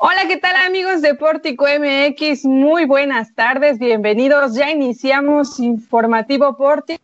Hola, 0.00 0.28
¿qué 0.28 0.36
tal 0.36 0.54
amigos 0.54 1.02
de 1.02 1.16
Pórtico 1.16 1.64
MX? 1.64 2.44
Muy 2.44 2.84
buenas 2.84 3.34
tardes, 3.34 3.80
bienvenidos. 3.80 4.54
Ya 4.54 4.70
iniciamos 4.70 5.58
informativo 5.58 6.56
Pórtico. 6.56 7.00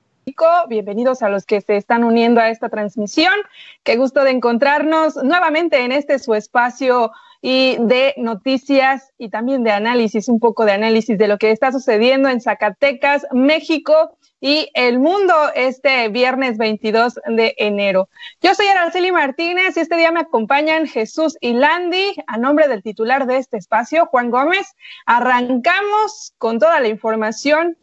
Bienvenidos 0.69 1.21
a 1.25 1.29
los 1.29 1.45
que 1.45 1.61
se 1.61 1.77
están 1.77 2.05
uniendo 2.05 2.41
a 2.41 2.51
esta 2.51 2.69
transmisión. 2.69 3.35
Qué 3.83 3.97
gusto 3.97 4.23
de 4.23 4.31
encontrarnos 4.31 5.17
nuevamente 5.17 5.83
en 5.83 5.91
este 5.91 6.21
su 6.21 6.35
espacio 6.35 7.11
y 7.43 7.79
de 7.81 8.15
noticias 8.17 9.11
y 9.19 9.29
también 9.29 9.65
de 9.65 9.73
análisis, 9.73 10.29
un 10.29 10.39
poco 10.39 10.65
de 10.65 10.73
análisis 10.73 11.19
de 11.19 11.27
lo 11.27 11.37
que 11.37 11.51
está 11.51 11.73
sucediendo 11.73 12.29
en 12.29 12.41
Zacatecas, 12.41 13.27
México 13.33 14.17
y 14.45 14.69
el 14.75 14.99
mundo 14.99 15.33
este 15.55 16.11
viernes 16.11 16.59
22 16.59 17.19
de 17.29 17.55
enero. 17.57 18.11
Yo 18.43 18.55
soy 18.55 18.67
Araceli 18.67 19.11
Martínez 19.11 19.75
y 19.75 19.81
este 19.81 19.97
día 19.97 20.13
me 20.13 20.21
acompañan 20.21 20.87
Jesús 20.87 21.39
y 21.41 21.55
Landy 21.55 22.15
a 22.27 22.37
nombre 22.37 22.69
del 22.69 22.83
titular 22.83 23.27
de 23.27 23.39
este 23.39 23.57
espacio, 23.57 24.05
Juan 24.05 24.31
Gómez. 24.31 24.77
Arrancamos 25.07 26.35
con 26.37 26.59
toda 26.59 26.79
la 26.81 26.89
información 26.89 27.79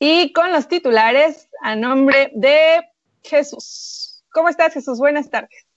y 0.00 0.32
con 0.32 0.50
los 0.50 0.66
titulares 0.66 1.48
a 1.62 1.76
nombre 1.76 2.32
de 2.34 2.80
Jesús. 3.22 4.24
¿Cómo 4.32 4.48
estás, 4.48 4.74
Jesús? 4.74 4.98
Buenas 4.98 5.30
tardes. 5.30 5.68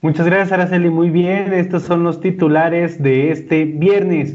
Muchas 0.00 0.26
gracias, 0.26 0.50
Araceli. 0.50 0.90
Muy 0.90 1.10
bien, 1.10 1.54
estos 1.54 1.84
son 1.84 2.02
los 2.02 2.20
titulares 2.20 3.00
de 3.00 3.30
este 3.30 3.66
viernes. 3.66 4.34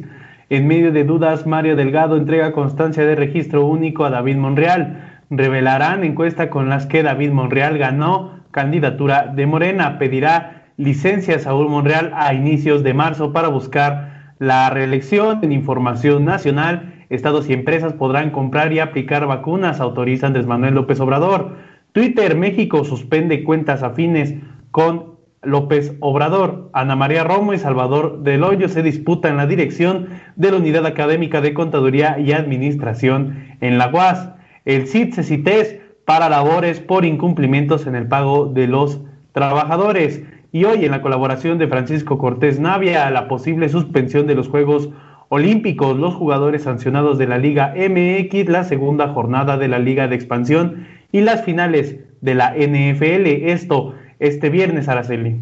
En 0.52 0.68
medio 0.68 0.92
de 0.92 1.06
dudas, 1.06 1.48
Mario 1.48 1.78
Delgado 1.78 2.18
entrega 2.18 2.52
constancia 2.52 3.06
de 3.06 3.16
registro 3.16 3.66
único 3.66 4.04
a 4.04 4.10
David 4.10 4.36
Monreal. 4.36 5.22
Revelarán 5.30 6.04
encuesta 6.04 6.50
con 6.50 6.68
las 6.68 6.88
que 6.88 7.04
David 7.04 7.32
Monreal 7.32 7.78
ganó 7.78 8.42
candidatura 8.52 9.32
de 9.34 9.46
Morena. 9.46 9.98
Pedirá 9.98 10.66
licencia 10.76 11.38
a 11.38 11.40
Saúl 11.40 11.70
Monreal 11.70 12.12
a 12.14 12.34
inicios 12.34 12.84
de 12.84 12.94
marzo 12.94 13.32
para 13.32 13.48
buscar 13.48 14.34
la 14.40 14.70
reelección. 14.70 15.40
En 15.42 15.54
información 15.54 16.26
nacional, 16.26 17.06
estados 17.10 17.50
y 17.50 17.54
empresas 17.54 17.94
podrán 17.94 18.32
comprar 18.32 18.74
y 18.74 18.80
aplicar 18.80 19.26
vacunas, 19.28 19.80
autoriza 19.80 20.28
Andrés 20.28 20.48
Manuel 20.48 20.74
López 20.74 21.00
Obrador. 21.00 21.56
Twitter 21.94 22.36
México 22.36 22.84
suspende 22.84 23.46
cuentas 23.46 23.84
afines 23.84 24.36
con 24.72 25.11
López 25.44 25.96
Obrador. 26.00 26.70
Ana 26.74 26.96
María 26.96 27.24
Romo 27.24 27.54
y 27.54 27.58
Salvador 27.58 28.20
del 28.24 28.44
Hoyo 28.44 28.70
se 28.70 28.84
disputan 28.84 29.38
la 29.38 29.48
dirección 29.48 30.10
de 30.36 30.52
la 30.52 30.58
Unidad 30.58 30.86
Académica 30.86 31.42
de 31.42 31.54
Contaduría 31.54 32.20
y 32.20 32.32
Administración 32.32 33.56
en 33.60 33.78
la 33.78 33.90
UAS. 33.92 34.30
El 34.66 34.88
CIT 34.88 35.16
se 35.16 35.24
cites 35.24 35.80
para 36.06 36.30
labores 36.30 36.80
por 36.80 37.06
incumplimientos 37.06 37.88
en 37.88 37.96
el 37.96 38.08
pago 38.08 38.46
de 38.46 38.68
los 38.68 39.02
trabajadores. 39.32 40.24
Y 40.52 40.66
hoy, 40.66 40.86
en 40.86 40.92
la 40.92 41.02
colaboración 41.02 41.58
de 41.58 41.68
Francisco 41.68 42.18
Cortés 42.18 42.60
Navia, 42.60 43.10
la 43.10 43.28
posible 43.28 43.70
suspensión 43.70 44.28
de 44.28 44.36
los 44.36 44.48
Juegos 44.48 44.90
Olímpicos, 45.30 45.98
los 45.98 46.14
jugadores 46.14 46.64
sancionados 46.64 47.18
de 47.18 47.26
la 47.26 47.38
Liga 47.38 47.74
MX, 47.76 48.50
la 48.50 48.66
segunda 48.66 49.08
jornada 49.08 49.58
de 49.58 49.70
la 49.70 49.80
Liga 49.80 50.10
de 50.10 50.16
Expansión 50.16 50.86
y 51.14 51.22
las 51.22 51.44
finales 51.46 52.00
de 52.20 52.36
la 52.36 52.54
NFL. 52.54 53.48
Esto 53.50 53.96
este 54.22 54.52
viernes, 54.52 54.88
Araceli. 54.88 55.36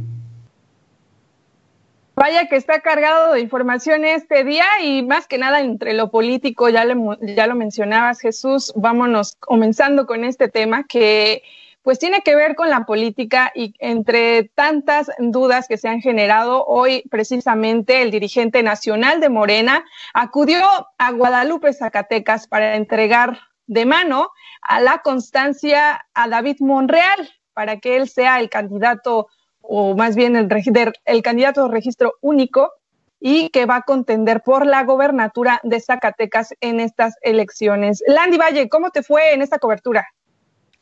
Vaya 2.15 2.47
que 2.47 2.55
está 2.55 2.79
cargado 2.79 3.33
de 3.33 3.41
información 3.41 4.05
este 4.05 4.43
día 4.43 4.65
y 4.81 5.03
más 5.03 5.27
que 5.27 5.37
nada 5.37 5.59
entre 5.59 5.93
lo 5.93 6.09
político, 6.09 6.69
ya, 6.69 6.85
ya 7.21 7.47
lo 7.47 7.55
mencionabas 7.55 8.19
Jesús, 8.19 8.73
vámonos 8.75 9.35
comenzando 9.39 10.05
con 10.05 10.23
este 10.23 10.47
tema 10.47 10.85
que 10.85 11.43
pues 11.81 11.99
tiene 11.99 12.21
que 12.21 12.35
ver 12.35 12.55
con 12.55 12.69
la 12.69 12.85
política 12.85 13.51
y 13.55 13.73
entre 13.79 14.43
tantas 14.43 15.09
dudas 15.19 15.67
que 15.67 15.77
se 15.77 15.87
han 15.87 16.01
generado, 16.01 16.65
hoy 16.65 17.03
precisamente 17.09 18.01
el 18.01 18.11
dirigente 18.11 18.63
nacional 18.63 19.21
de 19.21 19.29
Morena 19.29 19.85
acudió 20.13 20.61
a 20.97 21.11
Guadalupe, 21.11 21.73
Zacatecas, 21.73 22.47
para 22.47 22.75
entregar 22.75 23.39
de 23.67 23.85
mano 23.85 24.29
a 24.61 24.81
la 24.81 24.99
constancia 24.99 26.05
a 26.13 26.27
David 26.27 26.57
Monreal, 26.59 27.29
para 27.59 27.75
que 27.75 27.97
él 27.97 28.07
sea 28.07 28.39
el 28.39 28.49
candidato 28.49 29.27
o 29.59 29.93
más 29.93 30.15
bien 30.15 30.37
el, 30.37 30.47
el 31.03 31.21
candidato 31.21 31.63
de 31.63 31.73
registro 31.73 32.13
único 32.21 32.71
y 33.19 33.49
que 33.49 33.65
va 33.65 33.75
a 33.75 33.81
contender 33.81 34.39
por 34.43 34.65
la 34.65 34.85
gobernatura 34.85 35.59
de 35.63 35.81
Zacatecas 35.81 36.53
en 36.61 36.79
estas 36.79 37.15
elecciones. 37.21 38.01
Landy 38.07 38.37
Valle, 38.37 38.69
¿cómo 38.69 38.91
te 38.91 39.03
fue 39.03 39.33
en 39.33 39.41
esta 39.41 39.59
cobertura? 39.59 40.07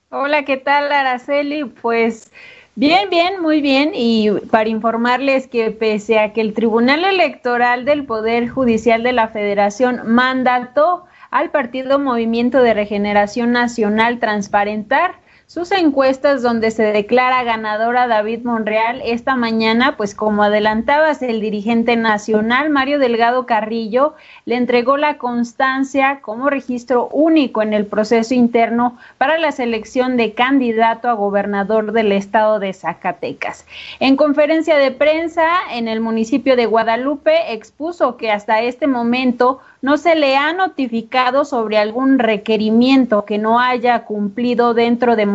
Hola, 0.09 0.45
¿qué 0.45 0.57
tal, 0.57 0.91
Araceli? 0.91 1.65
Pues 1.65 2.31
bien, 2.75 3.09
bien, 3.09 3.41
muy 3.41 3.59
bien. 3.59 3.93
Y 3.95 4.29
para 4.51 4.69
informarles 4.69 5.47
que 5.47 5.71
pese 5.71 6.19
a 6.19 6.31
que 6.31 6.41
el 6.41 6.53
Tribunal 6.53 7.05
Electoral 7.05 7.85
del 7.85 8.05
Poder 8.05 8.49
Judicial 8.49 9.01
de 9.01 9.13
la 9.13 9.29
Federación 9.29 10.01
mandató 10.05 11.05
al 11.31 11.49
Partido 11.49 11.97
Movimiento 11.97 12.61
de 12.61 12.75
Regeneración 12.75 13.51
Nacional 13.51 14.19
transparentar 14.19 15.25
sus 15.47 15.71
encuestas 15.71 16.41
donde 16.41 16.71
se 16.71 16.83
declara 16.83 17.41
ganadora 17.45 18.05
David 18.05 18.41
Monreal 18.43 19.01
esta 19.05 19.37
mañana, 19.37 19.95
pues 19.95 20.13
como 20.13 20.43
adelantabas, 20.43 21.21
el 21.21 21.39
dirigente 21.39 21.95
nacional 21.95 22.69
Mario 22.69 22.99
Delgado 22.99 23.45
Carrillo 23.45 24.13
le 24.43 24.57
entregó 24.57 24.97
la 24.97 25.17
constancia 25.17 26.19
como 26.19 26.49
registro 26.49 27.07
único 27.13 27.61
en 27.61 27.73
el 27.73 27.85
proceso 27.85 28.33
interno 28.33 28.97
para 29.17 29.37
la 29.37 29.53
selección 29.53 30.17
de 30.17 30.33
candidato 30.33 31.07
a 31.07 31.13
gobernador 31.13 31.93
del 31.93 32.11
estado 32.11 32.59
de 32.59 32.73
Zacatecas. 32.73 33.65
En 34.01 34.17
conferencia 34.17 34.75
de 34.75 34.91
prensa 34.91 35.47
en 35.71 35.87
el 35.87 36.01
municipio 36.01 36.57
de 36.57 36.65
Guadalupe 36.65 37.53
expuso 37.53 38.17
que 38.17 38.31
hasta 38.31 38.61
este 38.61 38.85
momento 38.85 39.61
no 39.87 39.95
se 39.95 40.17
le 40.17 40.35
ha 40.35 40.51
notificado 40.51 41.45
sobre 41.45 41.77
algún 41.77 42.19
requerimiento 42.19 43.23
que 43.23 43.37
no 43.37 43.57
haya 43.57 44.03
cumplido 44.03 44.73
dentro 44.73 45.15
de, 45.15 45.25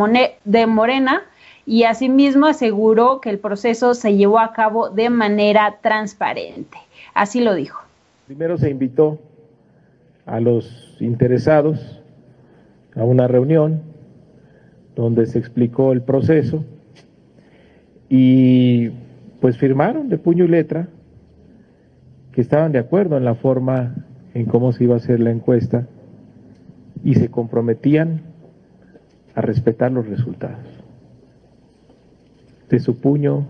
Morena 0.67 1.23
y 1.65 1.85
asimismo 1.85 2.45
aseguró 2.45 3.19
que 3.19 3.31
el 3.31 3.39
proceso 3.39 3.95
se 3.95 4.15
llevó 4.15 4.37
a 4.37 4.53
cabo 4.53 4.91
de 4.91 5.09
manera 5.09 5.79
transparente. 5.81 6.77
Así 7.15 7.41
lo 7.41 7.55
dijo. 7.55 7.81
Primero 8.27 8.59
se 8.59 8.69
invitó 8.69 9.17
a 10.27 10.39
los 10.39 10.97
interesados 10.99 12.03
a 12.95 13.03
una 13.03 13.27
reunión 13.27 13.81
donde 14.95 15.25
se 15.25 15.39
explicó 15.39 15.93
el 15.93 16.03
proceso 16.03 16.63
y 18.07 18.89
pues 19.41 19.57
firmaron 19.57 20.09
de 20.09 20.19
puño 20.19 20.45
y 20.45 20.49
letra 20.49 20.89
que 22.33 22.41
estaban 22.41 22.71
de 22.71 22.77
acuerdo 22.77 23.17
en 23.17 23.25
la 23.25 23.33
forma 23.33 23.95
en 24.33 24.45
cómo 24.45 24.71
se 24.71 24.85
iba 24.85 24.95
a 24.95 24.97
hacer 24.97 25.19
la 25.19 25.31
encuesta 25.31 25.87
y 27.03 27.15
se 27.15 27.29
comprometían 27.29 28.21
a 29.35 29.41
respetar 29.41 29.91
los 29.91 30.07
resultados. 30.07 30.65
De 32.69 32.79
su 32.79 32.99
puño 32.99 33.45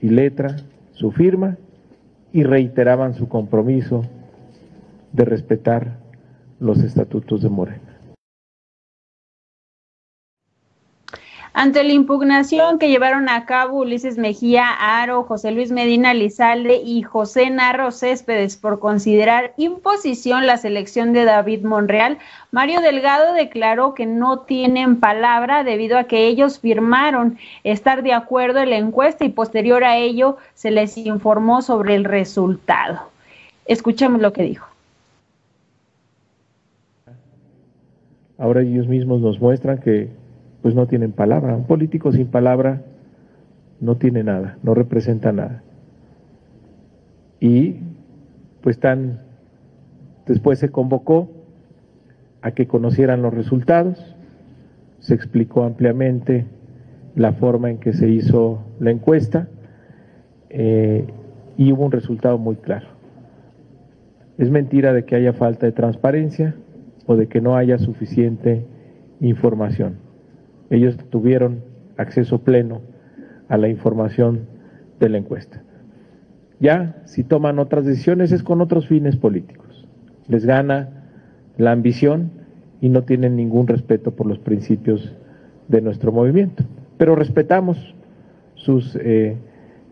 y 0.00 0.10
letra, 0.10 0.56
su 0.92 1.10
firma, 1.12 1.56
y 2.32 2.44
reiteraban 2.44 3.14
su 3.14 3.28
compromiso 3.28 4.02
de 5.12 5.24
respetar 5.24 5.98
los 6.60 6.82
estatutos 6.82 7.42
de 7.42 7.48
Morena. 7.48 7.89
Ante 11.52 11.82
la 11.82 11.92
impugnación 11.92 12.78
que 12.78 12.88
llevaron 12.88 13.28
a 13.28 13.44
cabo 13.44 13.80
Ulises 13.80 14.16
Mejía 14.16 14.68
Aro, 14.68 15.24
José 15.24 15.50
Luis 15.50 15.72
Medina 15.72 16.14
Lizalde 16.14 16.76
y 16.76 17.02
José 17.02 17.50
Narro 17.50 17.90
Céspedes 17.90 18.56
por 18.56 18.78
considerar 18.78 19.52
imposición 19.56 20.46
la 20.46 20.58
selección 20.58 21.12
de 21.12 21.24
David 21.24 21.64
Monreal, 21.64 22.18
Mario 22.52 22.80
Delgado 22.80 23.34
declaró 23.34 23.94
que 23.94 24.06
no 24.06 24.40
tienen 24.40 25.00
palabra 25.00 25.64
debido 25.64 25.98
a 25.98 26.04
que 26.04 26.28
ellos 26.28 26.60
firmaron 26.60 27.36
estar 27.64 28.04
de 28.04 28.12
acuerdo 28.12 28.60
en 28.60 28.70
la 28.70 28.76
encuesta 28.76 29.24
y 29.24 29.30
posterior 29.30 29.82
a 29.82 29.96
ello 29.96 30.36
se 30.54 30.70
les 30.70 30.96
informó 30.98 31.62
sobre 31.62 31.96
el 31.96 32.04
resultado. 32.04 33.10
Escuchemos 33.66 34.20
lo 34.20 34.32
que 34.32 34.44
dijo. 34.44 34.68
Ahora 38.38 38.62
ellos 38.62 38.86
mismos 38.86 39.20
nos 39.20 39.40
muestran 39.40 39.78
que 39.78 40.19
pues 40.62 40.74
no 40.74 40.86
tienen 40.86 41.12
palabra. 41.12 41.56
Un 41.56 41.64
político 41.64 42.12
sin 42.12 42.26
palabra 42.26 42.82
no 43.80 43.96
tiene 43.96 44.22
nada, 44.22 44.58
no 44.62 44.74
representa 44.74 45.32
nada. 45.32 45.62
Y 47.40 47.76
pues 48.60 48.78
tan 48.78 49.20
después 50.26 50.58
se 50.58 50.70
convocó 50.70 51.30
a 52.42 52.52
que 52.52 52.66
conocieran 52.66 53.22
los 53.22 53.32
resultados, 53.32 54.16
se 54.98 55.14
explicó 55.14 55.64
ampliamente 55.64 56.46
la 57.16 57.32
forma 57.32 57.70
en 57.70 57.78
que 57.78 57.92
se 57.92 58.08
hizo 58.08 58.62
la 58.78 58.90
encuesta 58.90 59.48
eh, 60.50 61.06
y 61.56 61.72
hubo 61.72 61.84
un 61.84 61.92
resultado 61.92 62.38
muy 62.38 62.56
claro. 62.56 62.88
Es 64.36 64.50
mentira 64.50 64.92
de 64.92 65.04
que 65.04 65.16
haya 65.16 65.32
falta 65.32 65.66
de 65.66 65.72
transparencia 65.72 66.54
o 67.06 67.16
de 67.16 67.26
que 67.26 67.40
no 67.40 67.56
haya 67.56 67.78
suficiente 67.78 68.64
información 69.20 70.09
ellos 70.70 70.96
tuvieron 71.10 71.62
acceso 71.96 72.38
pleno 72.38 72.80
a 73.48 73.56
la 73.56 73.68
información 73.68 74.46
de 74.98 75.08
la 75.08 75.18
encuesta. 75.18 75.62
Ya, 76.60 77.02
si 77.06 77.24
toman 77.24 77.58
otras 77.58 77.84
decisiones 77.84 78.32
es 78.32 78.42
con 78.42 78.60
otros 78.60 78.86
fines 78.86 79.16
políticos. 79.16 79.88
Les 80.28 80.46
gana 80.46 80.88
la 81.56 81.72
ambición 81.72 82.30
y 82.80 82.88
no 82.88 83.02
tienen 83.02 83.36
ningún 83.36 83.66
respeto 83.66 84.12
por 84.12 84.26
los 84.26 84.38
principios 84.38 85.14
de 85.68 85.80
nuestro 85.80 86.12
movimiento. 86.12 86.64
Pero 86.96 87.16
respetamos 87.16 87.94
sus 88.54 88.96
eh, 89.00 89.36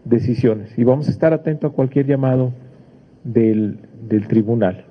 decisiones 0.05 0.79
y 0.79 0.85
vamos 0.85 1.09
a 1.09 1.11
estar 1.11 1.33
atentos 1.33 1.73
a 1.73 1.75
cualquier 1.75 2.07
llamado 2.07 2.53
del, 3.25 3.79
del 4.09 4.29
tribunal. 4.29 4.85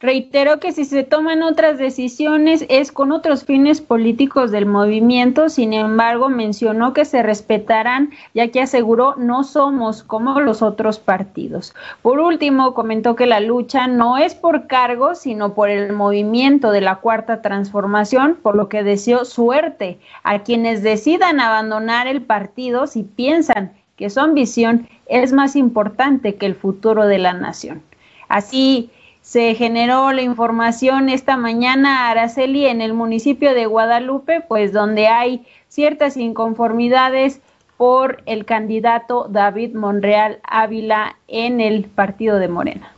Reitero 0.00 0.60
que 0.60 0.70
si 0.70 0.84
se 0.84 1.02
toman 1.02 1.42
otras 1.42 1.76
decisiones 1.76 2.64
es 2.68 2.92
con 2.92 3.10
otros 3.10 3.44
fines 3.44 3.80
políticos 3.80 4.52
del 4.52 4.64
movimiento, 4.64 5.48
sin 5.48 5.72
embargo 5.72 6.28
mencionó 6.28 6.92
que 6.92 7.04
se 7.04 7.20
respetarán, 7.20 8.10
ya 8.32 8.46
que 8.46 8.60
aseguró 8.60 9.16
no 9.16 9.42
somos 9.42 10.04
como 10.04 10.40
los 10.40 10.62
otros 10.62 11.00
partidos. 11.00 11.74
Por 12.00 12.20
último, 12.20 12.74
comentó 12.74 13.16
que 13.16 13.26
la 13.26 13.40
lucha 13.40 13.88
no 13.88 14.18
es 14.18 14.36
por 14.36 14.68
cargo, 14.68 15.16
sino 15.16 15.54
por 15.54 15.68
el 15.68 15.92
movimiento 15.92 16.70
de 16.70 16.80
la 16.80 16.96
cuarta 16.96 17.42
transformación, 17.42 18.38
por 18.40 18.54
lo 18.54 18.68
que 18.68 18.84
deseó 18.84 19.24
suerte 19.24 19.98
a 20.22 20.44
quienes 20.44 20.84
decidan 20.84 21.40
abandonar 21.40 22.06
el 22.06 22.22
partido 22.22 22.86
si 22.86 23.02
piensan 23.02 23.72
que 23.96 24.10
su 24.10 24.20
ambición 24.20 24.88
es 25.06 25.32
más 25.32 25.56
importante 25.56 26.36
que 26.36 26.46
el 26.46 26.54
futuro 26.54 27.06
de 27.06 27.18
la 27.18 27.32
nación. 27.32 27.82
Así, 28.28 28.90
se 29.28 29.54
generó 29.54 30.10
la 30.12 30.22
información 30.22 31.10
esta 31.10 31.36
mañana, 31.36 32.08
Araceli, 32.08 32.64
en 32.64 32.80
el 32.80 32.94
municipio 32.94 33.52
de 33.52 33.66
Guadalupe, 33.66 34.40
pues 34.40 34.72
donde 34.72 35.06
hay 35.06 35.44
ciertas 35.68 36.16
inconformidades 36.16 37.42
por 37.76 38.22
el 38.24 38.46
candidato 38.46 39.26
David 39.28 39.74
Monreal 39.74 40.40
Ávila 40.44 41.18
en 41.28 41.60
el 41.60 41.84
partido 41.90 42.38
de 42.38 42.48
Morena. 42.48 42.94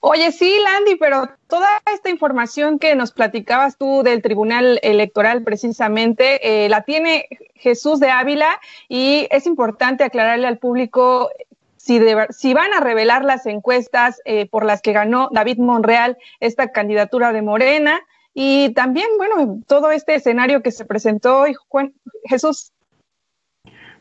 Oye, 0.00 0.30
sí, 0.30 0.54
Landy, 0.62 0.96
pero 0.96 1.30
toda 1.46 1.80
esta 1.90 2.10
información 2.10 2.78
que 2.78 2.94
nos 2.94 3.12
platicabas 3.12 3.78
tú 3.78 4.02
del 4.02 4.20
Tribunal 4.20 4.78
Electoral 4.82 5.42
precisamente, 5.42 6.64
eh, 6.64 6.68
la 6.68 6.82
tiene 6.82 7.28
Jesús 7.54 7.98
de 7.98 8.10
Ávila 8.10 8.60
y 8.90 9.26
es 9.30 9.46
importante 9.46 10.04
aclararle 10.04 10.46
al 10.46 10.58
público 10.58 11.30
si, 11.82 12.54
van 12.54 12.72
a 12.74 12.80
revelar 12.80 13.24
las 13.24 13.46
encuestas 13.46 14.20
eh, 14.24 14.46
por 14.48 14.64
las 14.64 14.82
que 14.82 14.92
ganó 14.92 15.28
David 15.32 15.58
Monreal 15.58 16.18
esta 16.38 16.68
candidatura 16.72 17.32
de 17.32 17.42
Morena 17.42 18.00
y 18.34 18.72
también, 18.74 19.06
bueno, 19.16 19.60
todo 19.66 19.90
este 19.90 20.14
escenario 20.14 20.62
que 20.62 20.70
se 20.70 20.84
presentó 20.84 21.40
hoy, 21.40 21.54
Juan 21.68 21.92
Jesús. 22.24 22.72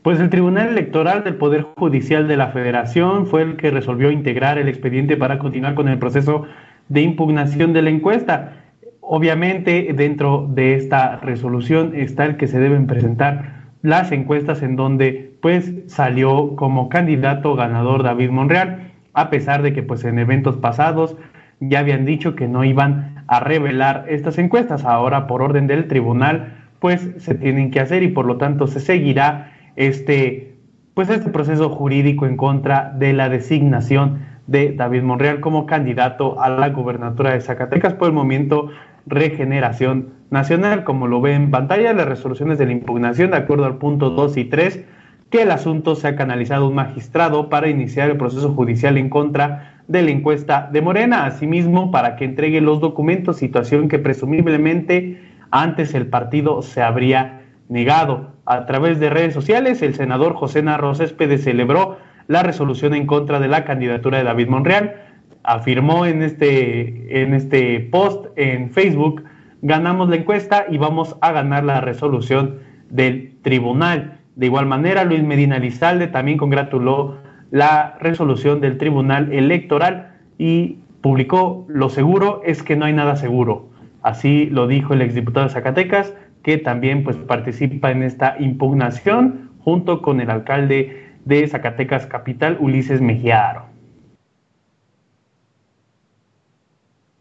Pues 0.04 0.20
el 0.20 0.30
Tribunal 0.30 0.70
Electoral 0.70 1.24
del 1.24 1.36
Poder 1.36 1.64
Judicial 1.78 2.28
de 2.28 2.38
la 2.38 2.50
Federación 2.50 3.28
fue 3.28 3.42
el 3.42 3.58
que 3.58 3.72
resolvió 3.72 4.12
integrar 4.12 4.58
el 4.58 4.68
expediente 4.68 5.18
para 5.18 5.40
continuar 5.40 5.76
con 5.76 5.90
el 5.90 6.00
proceso 6.00 6.46
de 6.90 7.02
impugnación 7.02 7.74
de 7.74 7.82
la 7.82 7.90
encuesta. 7.90 8.54
Obviamente, 9.02 9.92
dentro 9.94 10.48
de 10.50 10.76
esta 10.76 11.18
resolución 11.18 11.94
está 11.96 12.26
el 12.26 12.38
que 12.38 12.48
se 12.48 12.60
deben 12.60 12.88
presentar 12.88 13.59
las 13.82 14.12
encuestas 14.12 14.62
en 14.62 14.76
donde 14.76 15.34
pues 15.42 15.74
salió 15.88 16.56
como 16.56 16.90
candidato 16.90 17.56
ganador 17.56 18.04
David 18.04 18.30
Monreal, 18.30 18.92
a 19.14 19.30
pesar 19.30 19.62
de 19.62 19.74
que 19.74 19.84
pues 19.84 20.04
en 20.04 20.20
eventos 20.20 20.58
pasados 20.58 21.16
ya 21.60 21.80
habían 21.80 22.06
dicho 22.06 22.36
que 22.36 22.48
no 22.48 22.64
iban 22.64 23.24
a 23.28 23.40
revelar 23.40 24.06
estas 24.10 24.38
encuestas. 24.38 24.86
Ahora 24.86 25.28
por 25.28 25.42
orden 25.42 25.68
del 25.68 25.88
tribunal 25.88 26.56
pues 26.80 27.10
se 27.18 27.36
tienen 27.36 27.72
que 27.72 27.80
hacer 27.80 28.04
y 28.04 28.10
por 28.10 28.26
lo 28.26 28.38
tanto 28.38 28.68
se 28.68 28.80
seguirá 28.80 29.54
este 29.76 30.56
pues 30.94 31.10
este 31.10 31.30
proceso 31.30 31.70
jurídico 31.70 32.26
en 32.26 32.36
contra 32.36 32.92
de 32.98 33.14
la 33.14 33.30
designación 33.30 34.20
de 34.48 34.74
David 34.74 35.04
Monreal 35.04 35.40
como 35.40 35.66
candidato 35.66 36.42
a 36.42 36.50
la 36.50 36.70
gubernatura 36.70 37.32
de 37.32 37.42
Zacatecas 37.42 37.94
por 37.94 38.10
el 38.10 38.14
movimiento 38.14 38.70
Regeneración 39.06 40.19
Nacional, 40.32 40.84
como 40.84 41.08
lo 41.08 41.22
ve 41.22 41.34
en 41.34 41.50
pantalla, 41.50 41.94
las 41.94 42.08
resoluciones 42.08 42.60
de 42.60 42.68
la 42.68 42.72
impugnación 42.72 43.32
de 43.32 43.38
acuerdo 43.38 43.66
al 43.66 43.78
punto 43.78 44.12
2 44.12 44.38
y 44.38 44.46
3, 44.46 44.86
que 45.32 45.42
el 45.42 45.52
asunto 45.52 45.96
sea 45.96 46.16
canalizado 46.16 46.66
a 46.66 46.70
un 46.70 46.76
magistrado 46.76 47.50
para 47.50 47.68
iniciar 47.68 48.10
el 48.10 48.18
proceso 48.18 48.52
judicial 48.54 48.98
en 48.98 49.10
contra 49.10 49.82
de 49.88 50.04
la 50.04 50.12
encuesta 50.12 50.70
de 50.72 50.82
Morena, 50.82 51.26
asimismo 51.26 51.92
para 51.92 52.16
que 52.16 52.26
entregue 52.26 52.62
los 52.62 52.80
documentos, 52.80 53.38
situación 53.38 53.88
que 53.88 53.98
presumiblemente 53.98 55.20
antes 55.50 55.96
el 55.96 56.08
partido 56.08 56.62
se 56.62 56.82
habría 56.84 57.42
negado. 57.68 58.34
A 58.46 58.66
través 58.66 59.00
de 59.00 59.10
redes 59.10 59.34
sociales, 59.34 59.82
el 59.82 59.96
senador 59.96 60.36
José 60.36 60.62
Narro 60.62 60.94
Céspedes 60.94 61.44
celebró 61.44 61.98
la 62.28 62.44
resolución 62.44 62.94
en 62.94 63.08
contra 63.08 63.40
de 63.40 63.48
la 63.48 63.66
candidatura 63.66 64.20
de 64.20 64.24
David 64.24 64.48
Monreal. 64.48 64.96
Afirmó 65.44 66.06
en 66.06 66.22
este, 66.22 67.24
en 67.24 67.34
este 67.34 67.80
post 67.92 68.28
en 68.36 68.72
Facebook 68.72 69.24
ganamos 69.62 70.10
la 70.10 70.18
encuesta 70.18 70.66
y 70.70 70.78
vamos 70.78 71.18
a 71.22 71.32
ganar 71.32 71.64
la 71.64 71.82
resolución 71.82 72.60
del 72.90 73.38
tribunal. 73.42 74.20
De 74.36 74.46
igual 74.46 74.66
manera, 74.66 75.04
Luis 75.04 75.24
Medina 75.24 75.60
Lizalde 75.60 76.08
también 76.08 76.38
congratuló 76.38 77.18
la 77.52 77.98
resolución 78.00 78.62
del 78.62 78.78
tribunal 78.78 79.34
electoral 79.34 80.16
y 80.38 80.78
publicó 81.02 81.66
lo 81.68 81.90
seguro 81.90 82.42
es 82.46 82.64
que 82.64 82.76
no 82.76 82.86
hay 82.86 82.94
nada 82.94 83.16
seguro. 83.16 83.70
Así 84.02 84.48
lo 84.48 84.68
dijo 84.68 84.94
el 84.94 85.02
exdiputado 85.02 85.48
de 85.48 85.54
Zacatecas, 85.54 86.14
que 86.44 86.58
también 86.58 87.04
pues 87.04 87.18
participa 87.18 87.92
en 87.92 88.04
esta 88.04 88.36
impugnación 88.40 89.50
junto 89.60 90.02
con 90.02 90.22
el 90.22 90.30
alcalde 90.30 91.10
de 91.26 91.48
Zacatecas 91.48 92.06
Capital, 92.06 92.58
Ulises 92.60 93.02
Mejiaro. 93.02 93.69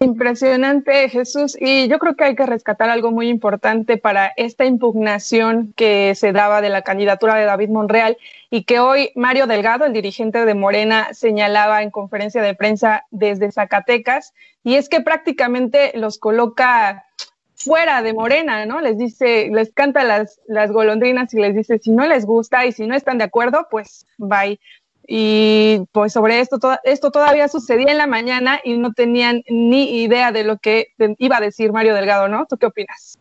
Impresionante, 0.00 1.08
Jesús. 1.08 1.56
Y 1.60 1.88
yo 1.88 1.98
creo 1.98 2.14
que 2.14 2.22
hay 2.22 2.36
que 2.36 2.46
rescatar 2.46 2.88
algo 2.88 3.10
muy 3.10 3.28
importante 3.28 3.96
para 3.96 4.32
esta 4.36 4.64
impugnación 4.64 5.72
que 5.76 6.14
se 6.14 6.32
daba 6.32 6.60
de 6.60 6.68
la 6.68 6.82
candidatura 6.82 7.34
de 7.34 7.44
David 7.44 7.70
Monreal 7.70 8.16
y 8.48 8.62
que 8.62 8.78
hoy 8.78 9.10
Mario 9.16 9.48
Delgado, 9.48 9.84
el 9.84 9.92
dirigente 9.92 10.44
de 10.44 10.54
Morena, 10.54 11.12
señalaba 11.14 11.82
en 11.82 11.90
conferencia 11.90 12.42
de 12.42 12.54
prensa 12.54 13.06
desde 13.10 13.50
Zacatecas. 13.50 14.34
Y 14.62 14.76
es 14.76 14.88
que 14.88 15.00
prácticamente 15.00 15.90
los 15.94 16.18
coloca 16.18 17.04
fuera 17.56 18.00
de 18.02 18.12
Morena, 18.12 18.66
¿no? 18.66 18.80
Les 18.80 18.96
dice, 18.96 19.50
les 19.52 19.72
canta 19.72 20.04
las, 20.04 20.40
las 20.46 20.70
golondrinas 20.70 21.34
y 21.34 21.40
les 21.40 21.56
dice, 21.56 21.80
si 21.80 21.90
no 21.90 22.06
les 22.06 22.24
gusta 22.24 22.64
y 22.66 22.70
si 22.72 22.86
no 22.86 22.94
están 22.94 23.18
de 23.18 23.24
acuerdo, 23.24 23.66
pues 23.68 24.06
bye. 24.16 24.60
Y 25.10 25.86
pues 25.92 26.12
sobre 26.12 26.38
esto, 26.40 26.58
esto 26.84 27.10
todavía 27.10 27.48
sucedía 27.48 27.90
en 27.90 27.96
la 27.96 28.06
mañana 28.06 28.60
y 28.62 28.76
no 28.76 28.92
tenían 28.92 29.42
ni 29.48 30.02
idea 30.02 30.32
de 30.32 30.44
lo 30.44 30.58
que 30.58 30.88
iba 31.16 31.38
a 31.38 31.40
decir 31.40 31.72
Mario 31.72 31.94
Delgado, 31.94 32.28
¿no? 32.28 32.44
¿Tú 32.44 32.58
qué 32.58 32.66
opinas? 32.66 33.18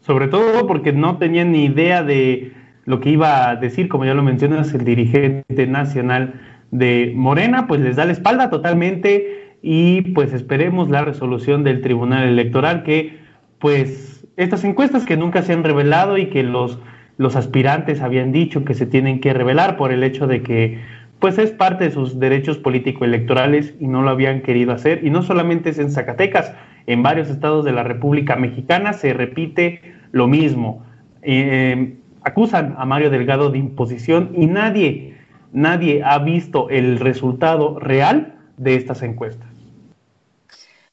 Sobre 0.00 0.26
todo 0.26 0.66
porque 0.66 0.92
no 0.92 1.16
tenían 1.18 1.52
ni 1.52 1.66
idea 1.66 2.02
de 2.02 2.52
lo 2.84 2.98
que 2.98 3.10
iba 3.10 3.48
a 3.48 3.54
decir, 3.54 3.88
como 3.88 4.06
ya 4.06 4.14
lo 4.14 4.24
mencionas, 4.24 4.74
el 4.74 4.84
dirigente 4.84 5.68
nacional 5.68 6.40
de 6.72 7.12
Morena, 7.14 7.68
pues 7.68 7.80
les 7.80 7.94
da 7.94 8.04
la 8.04 8.12
espalda 8.12 8.50
totalmente 8.50 9.56
y 9.62 10.02
pues 10.02 10.32
esperemos 10.32 10.90
la 10.90 11.04
resolución 11.04 11.62
del 11.62 11.80
Tribunal 11.80 12.26
Electoral 12.26 12.82
que 12.82 13.20
pues 13.60 14.26
estas 14.36 14.64
encuestas 14.64 15.04
que 15.04 15.16
nunca 15.16 15.42
se 15.42 15.52
han 15.52 15.62
revelado 15.62 16.18
y 16.18 16.26
que 16.26 16.42
los 16.42 16.80
los 17.18 17.36
aspirantes 17.36 18.00
habían 18.00 18.32
dicho 18.32 18.64
que 18.64 18.74
se 18.74 18.86
tienen 18.86 19.20
que 19.20 19.34
revelar 19.34 19.76
por 19.76 19.92
el 19.92 20.02
hecho 20.02 20.26
de 20.26 20.42
que 20.42 20.80
pues 21.18 21.36
es 21.36 21.50
parte 21.50 21.84
de 21.84 21.90
sus 21.90 22.20
derechos 22.20 22.58
político-electorales 22.58 23.74
y 23.80 23.88
no 23.88 24.02
lo 24.02 24.10
habían 24.10 24.40
querido 24.40 24.72
hacer. 24.72 25.04
Y 25.04 25.10
no 25.10 25.22
solamente 25.24 25.70
es 25.70 25.78
en 25.80 25.90
Zacatecas, 25.90 26.52
en 26.86 27.02
varios 27.02 27.28
estados 27.28 27.64
de 27.64 27.72
la 27.72 27.82
República 27.82 28.36
Mexicana 28.36 28.92
se 28.92 29.12
repite 29.12 29.82
lo 30.12 30.28
mismo. 30.28 30.86
Eh, 31.22 31.96
acusan 32.22 32.76
a 32.78 32.86
Mario 32.86 33.10
Delgado 33.10 33.50
de 33.50 33.58
imposición 33.58 34.30
y 34.36 34.46
nadie, 34.46 35.16
nadie 35.52 36.04
ha 36.04 36.18
visto 36.18 36.70
el 36.70 37.00
resultado 37.00 37.80
real 37.80 38.36
de 38.56 38.76
estas 38.76 39.02
encuestas. 39.02 39.48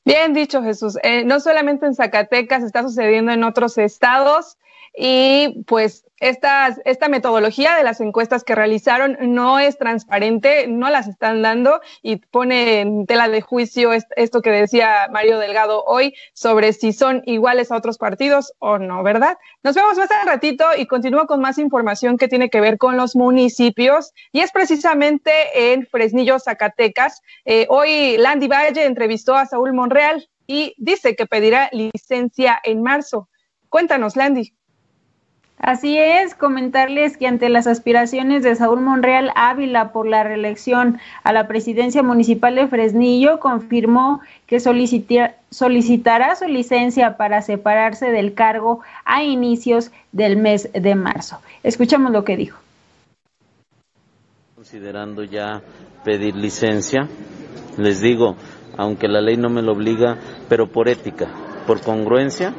Bien 0.05 0.34
dicho, 0.34 0.63
Jesús. 0.63 0.98
Eh, 1.03 1.24
no 1.24 1.39
solamente 1.39 1.86
en 1.86 1.94
Zacatecas, 1.94 2.63
está 2.63 2.82
sucediendo 2.82 3.32
en 3.32 3.44
otros 3.44 3.77
estados 3.77 4.58
y 4.98 5.63
pues 5.67 6.04
esta, 6.19 6.75
esta 6.86 7.10
metodología 7.10 7.75
de 7.75 7.84
las 7.84 8.00
encuestas 8.00 8.43
que 8.43 8.55
realizaron 8.55 9.17
no 9.19 9.60
es 9.60 9.77
transparente, 9.77 10.67
no 10.67 10.89
las 10.89 11.07
están 11.07 11.41
dando 11.41 11.81
y 12.01 12.17
pone 12.17 12.81
en 12.81 13.05
tela 13.05 13.27
de 13.27 13.41
juicio 13.41 13.91
esto 13.93 14.41
que 14.41 14.51
decía 14.51 15.07
Mario 15.12 15.39
Delgado 15.39 15.84
hoy 15.86 16.15
sobre 16.34 16.74
si 16.74 16.93
son 16.93 17.22
iguales 17.25 17.72
a 17.72 17.77
otros 17.77 17.98
partidos 17.98 18.53
o 18.60 18.77
no, 18.77 19.03
¿verdad? 19.03 19.38
Nos 19.63 19.75
vemos 19.75 19.98
más 19.98 20.10
al 20.12 20.27
ratito 20.27 20.65
y 20.77 20.86
continúo 20.86 21.27
con 21.27 21.41
más 21.41 21.57
información 21.57 22.17
que 22.17 22.27
tiene 22.27 22.50
que 22.50 22.62
ver 22.62 22.77
con 22.77 22.98
los 22.98 23.15
municipios 23.15 24.13
y 24.31 24.39
es 24.39 24.51
precisamente 24.51 25.31
en 25.74 25.86
Fresnillo, 25.86 26.39
Zacatecas. 26.39 27.22
Eh, 27.43 27.65
hoy 27.69 28.17
Landy 28.17 28.48
Valle 28.48 28.86
entrevistó 28.86 29.36
a 29.36 29.45
Saúl 29.45 29.74
Monreal 29.74 30.29
y 30.48 30.75
dice 30.77 31.15
que 31.15 31.25
pedirá 31.25 31.69
licencia 31.72 32.60
en 32.63 32.81
marzo. 32.81 33.29
Cuéntanos, 33.69 34.15
Landy. 34.15 34.53
Así 35.57 35.97
es, 35.97 36.35
comentarles 36.35 37.15
que 37.15 37.27
ante 37.27 37.47
las 37.47 37.65
aspiraciones 37.65 38.43
de 38.43 38.55
Saúl 38.55 38.81
Monreal 38.81 39.31
Ávila 39.35 39.93
por 39.93 40.05
la 40.05 40.24
reelección 40.24 41.00
a 41.24 41.31
la 41.31 41.47
presidencia 41.47 42.03
municipal 42.03 42.55
de 42.55 42.67
Fresnillo, 42.67 43.39
confirmó 43.39 44.19
que 44.47 44.59
solicitará 44.59 46.35
su 46.35 46.47
licencia 46.47 47.15
para 47.15 47.41
separarse 47.41 48.12
del 48.12 48.33
cargo 48.33 48.81
a 49.05 49.24
inicios 49.24 49.91
del 50.12 50.35
mes 50.35 50.69
de 50.74 50.93
marzo. 50.93 51.39
Escuchamos 51.63 52.12
lo 52.12 52.25
que 52.25 52.35
dijo. 52.35 52.59
Considerando 54.55 55.24
ya 55.24 55.62
pedir 56.03 56.35
licencia, 56.35 57.07
les 57.77 58.01
digo, 58.01 58.35
aunque 58.77 59.07
la 59.07 59.21
ley 59.21 59.38
no 59.38 59.50
me 59.50 59.62
lo 59.62 59.71
obliga, 59.71 60.17
pero 60.50 60.67
por 60.67 60.89
ética, 60.89 61.27
por 61.65 61.81
congruencia, 61.81 62.53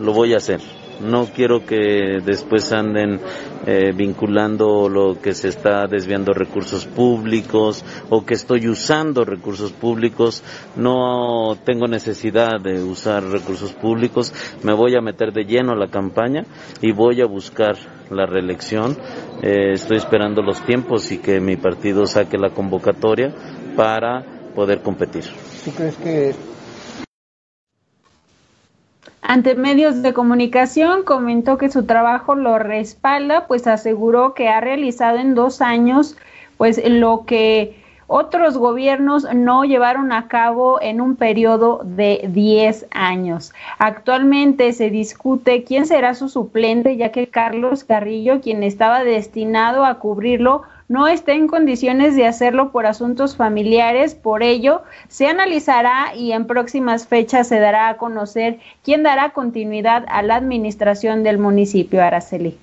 lo 0.00 0.12
voy 0.12 0.34
a 0.34 0.38
hacer 0.38 0.81
no 1.02 1.26
quiero 1.26 1.64
que 1.64 2.20
después 2.24 2.72
anden 2.72 3.20
eh, 3.66 3.92
vinculando 3.94 4.88
lo 4.88 5.20
que 5.20 5.34
se 5.34 5.48
está 5.48 5.86
desviando 5.86 6.32
recursos 6.32 6.86
públicos 6.86 7.84
o 8.10 8.24
que 8.24 8.34
estoy 8.34 8.68
usando 8.68 9.24
recursos 9.24 9.72
públicos. 9.72 10.42
No 10.76 11.56
tengo 11.64 11.86
necesidad 11.86 12.60
de 12.62 12.82
usar 12.82 13.24
recursos 13.24 13.72
públicos. 13.72 14.32
Me 14.62 14.72
voy 14.72 14.96
a 14.96 15.00
meter 15.00 15.32
de 15.32 15.44
lleno 15.44 15.72
a 15.72 15.76
la 15.76 15.88
campaña 15.88 16.44
y 16.80 16.92
voy 16.92 17.20
a 17.20 17.26
buscar 17.26 17.76
la 18.10 18.26
reelección. 18.26 18.96
Eh, 19.42 19.72
estoy 19.72 19.96
esperando 19.96 20.42
los 20.42 20.64
tiempos 20.64 21.10
y 21.12 21.18
que 21.18 21.40
mi 21.40 21.56
partido 21.56 22.06
saque 22.06 22.38
la 22.38 22.50
convocatoria 22.50 23.34
para 23.76 24.24
poder 24.54 24.82
competir. 24.82 25.24
¿Tú 25.64 25.70
crees 25.72 25.96
que 25.96 26.34
ante 29.22 29.54
medios 29.54 30.02
de 30.02 30.12
comunicación 30.12 31.04
comentó 31.04 31.56
que 31.56 31.70
su 31.70 31.86
trabajo 31.86 32.34
lo 32.34 32.58
respalda, 32.58 33.46
pues 33.46 33.68
aseguró 33.68 34.34
que 34.34 34.48
ha 34.48 34.60
realizado 34.60 35.18
en 35.18 35.34
dos 35.36 35.62
años 35.62 36.16
pues 36.58 36.80
lo 36.84 37.24
que 37.24 37.80
otros 38.08 38.58
gobiernos 38.58 39.26
no 39.34 39.64
llevaron 39.64 40.12
a 40.12 40.28
cabo 40.28 40.82
en 40.82 41.00
un 41.00 41.16
periodo 41.16 41.80
de 41.82 42.28
10 42.28 42.88
años. 42.90 43.54
Actualmente 43.78 44.74
se 44.74 44.90
discute 44.90 45.64
quién 45.64 45.86
será 45.86 46.14
su 46.14 46.28
suplente, 46.28 46.98
ya 46.98 47.10
que 47.10 47.28
Carlos 47.28 47.84
Carrillo, 47.84 48.42
quien 48.42 48.64
estaba 48.64 49.02
destinado 49.02 49.86
a 49.86 49.98
cubrirlo, 49.98 50.62
no 50.92 51.08
está 51.08 51.32
en 51.32 51.48
condiciones 51.48 52.14
de 52.16 52.26
hacerlo 52.26 52.70
por 52.70 52.84
asuntos 52.84 53.34
familiares, 53.34 54.14
por 54.14 54.42
ello 54.42 54.82
se 55.08 55.26
analizará 55.26 56.14
y 56.14 56.32
en 56.32 56.46
próximas 56.46 57.06
fechas 57.06 57.48
se 57.48 57.58
dará 57.58 57.88
a 57.88 57.96
conocer 57.96 58.58
quién 58.84 59.02
dará 59.02 59.30
continuidad 59.30 60.04
a 60.08 60.20
la 60.20 60.36
administración 60.36 61.22
del 61.22 61.38
municipio 61.38 62.02
Araceli. 62.02 62.58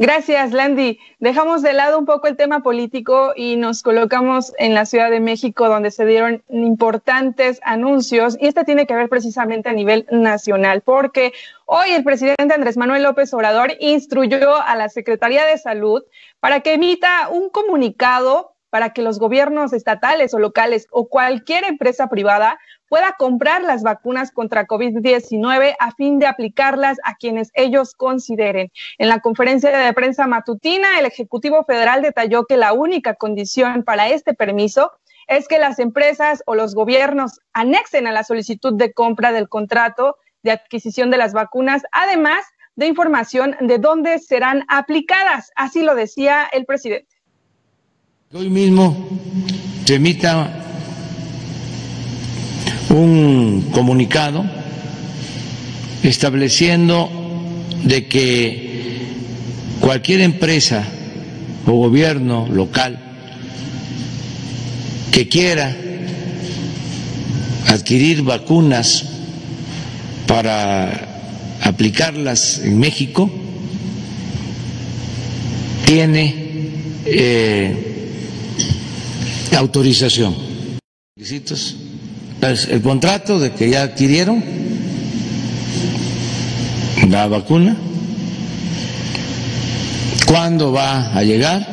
Gracias, 0.00 0.52
Landy. 0.52 0.98
Dejamos 1.18 1.60
de 1.60 1.74
lado 1.74 1.98
un 1.98 2.06
poco 2.06 2.26
el 2.26 2.34
tema 2.34 2.62
político 2.62 3.34
y 3.36 3.56
nos 3.56 3.82
colocamos 3.82 4.54
en 4.56 4.72
la 4.72 4.86
Ciudad 4.86 5.10
de 5.10 5.20
México, 5.20 5.68
donde 5.68 5.90
se 5.90 6.06
dieron 6.06 6.42
importantes 6.48 7.60
anuncios. 7.64 8.38
Y 8.40 8.46
este 8.46 8.64
tiene 8.64 8.86
que 8.86 8.94
ver 8.94 9.10
precisamente 9.10 9.68
a 9.68 9.74
nivel 9.74 10.06
nacional, 10.10 10.80
porque 10.80 11.34
hoy 11.66 11.90
el 11.90 12.02
presidente 12.02 12.54
Andrés 12.54 12.78
Manuel 12.78 13.02
López 13.02 13.34
Obrador 13.34 13.72
instruyó 13.78 14.56
a 14.56 14.74
la 14.74 14.88
Secretaría 14.88 15.44
de 15.44 15.58
Salud 15.58 16.02
para 16.40 16.60
que 16.60 16.72
emita 16.72 17.28
un 17.28 17.50
comunicado 17.50 18.54
para 18.70 18.94
que 18.94 19.02
los 19.02 19.18
gobiernos 19.18 19.74
estatales 19.74 20.32
o 20.32 20.38
locales 20.38 20.86
o 20.92 21.08
cualquier 21.08 21.64
empresa 21.64 22.08
privada 22.08 22.58
pueda 22.90 23.14
comprar 23.16 23.62
las 23.62 23.84
vacunas 23.84 24.32
contra 24.32 24.66
COVID-19 24.66 25.76
a 25.78 25.92
fin 25.92 26.18
de 26.18 26.26
aplicarlas 26.26 26.98
a 27.04 27.14
quienes 27.14 27.52
ellos 27.54 27.94
consideren. 27.94 28.72
En 28.98 29.08
la 29.08 29.20
conferencia 29.20 29.70
de 29.70 29.92
prensa 29.92 30.26
matutina, 30.26 30.98
el 30.98 31.06
Ejecutivo 31.06 31.64
Federal 31.64 32.02
detalló 32.02 32.46
que 32.46 32.56
la 32.56 32.72
única 32.72 33.14
condición 33.14 33.84
para 33.84 34.08
este 34.08 34.34
permiso 34.34 34.90
es 35.28 35.46
que 35.46 35.60
las 35.60 35.78
empresas 35.78 36.42
o 36.46 36.56
los 36.56 36.74
gobiernos 36.74 37.38
anexen 37.52 38.08
a 38.08 38.12
la 38.12 38.24
solicitud 38.24 38.74
de 38.74 38.92
compra 38.92 39.30
del 39.30 39.48
contrato 39.48 40.16
de 40.42 40.50
adquisición 40.50 41.12
de 41.12 41.18
las 41.18 41.32
vacunas, 41.32 41.84
además 41.92 42.44
de 42.74 42.88
información 42.88 43.54
de 43.60 43.78
dónde 43.78 44.18
serán 44.18 44.64
aplicadas. 44.66 45.52
Así 45.54 45.84
lo 45.84 45.94
decía 45.94 46.48
el 46.52 46.64
presidente. 46.66 47.14
Hoy 48.32 48.50
mismo 48.50 48.96
se 49.84 49.94
emita 49.94 50.69
un 52.90 53.68
comunicado 53.72 54.44
estableciendo 56.02 57.08
de 57.84 58.06
que 58.06 58.70
cualquier 59.80 60.20
empresa 60.20 60.84
o 61.66 61.72
gobierno 61.72 62.46
local 62.50 62.98
que 65.12 65.28
quiera 65.28 65.76
adquirir 67.66 68.22
vacunas 68.22 69.04
para 70.26 71.58
aplicarlas 71.62 72.60
en 72.64 72.78
México 72.78 73.30
tiene 75.84 76.34
eh, 77.04 77.74
autorización. 79.56 80.34
El 82.42 82.82
contrato 82.82 83.38
de 83.38 83.52
que 83.52 83.70
ya 83.70 83.82
adquirieron 83.82 84.42
la 87.08 87.26
vacuna, 87.28 87.76
cuándo 90.26 90.72
va 90.72 91.12
a 91.12 91.22
llegar 91.22 91.66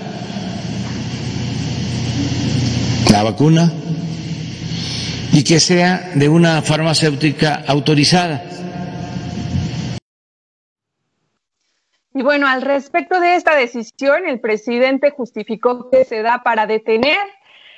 la 3.11 3.23
vacuna 3.23 3.71
y 5.31 5.43
que 5.43 5.59
sea 5.59 6.11
de 6.15 6.27
una 6.27 6.61
farmacéutica 6.61 7.63
autorizada. 7.67 8.43
Y 12.13 12.23
bueno, 12.23 12.47
al 12.47 12.63
respecto 12.63 13.19
de 13.19 13.35
esta 13.35 13.55
decisión, 13.55 14.25
el 14.27 14.39
presidente 14.39 15.11
justificó 15.11 15.91
que 15.91 16.03
se 16.03 16.23
da 16.23 16.41
para 16.43 16.65
detener 16.65 17.19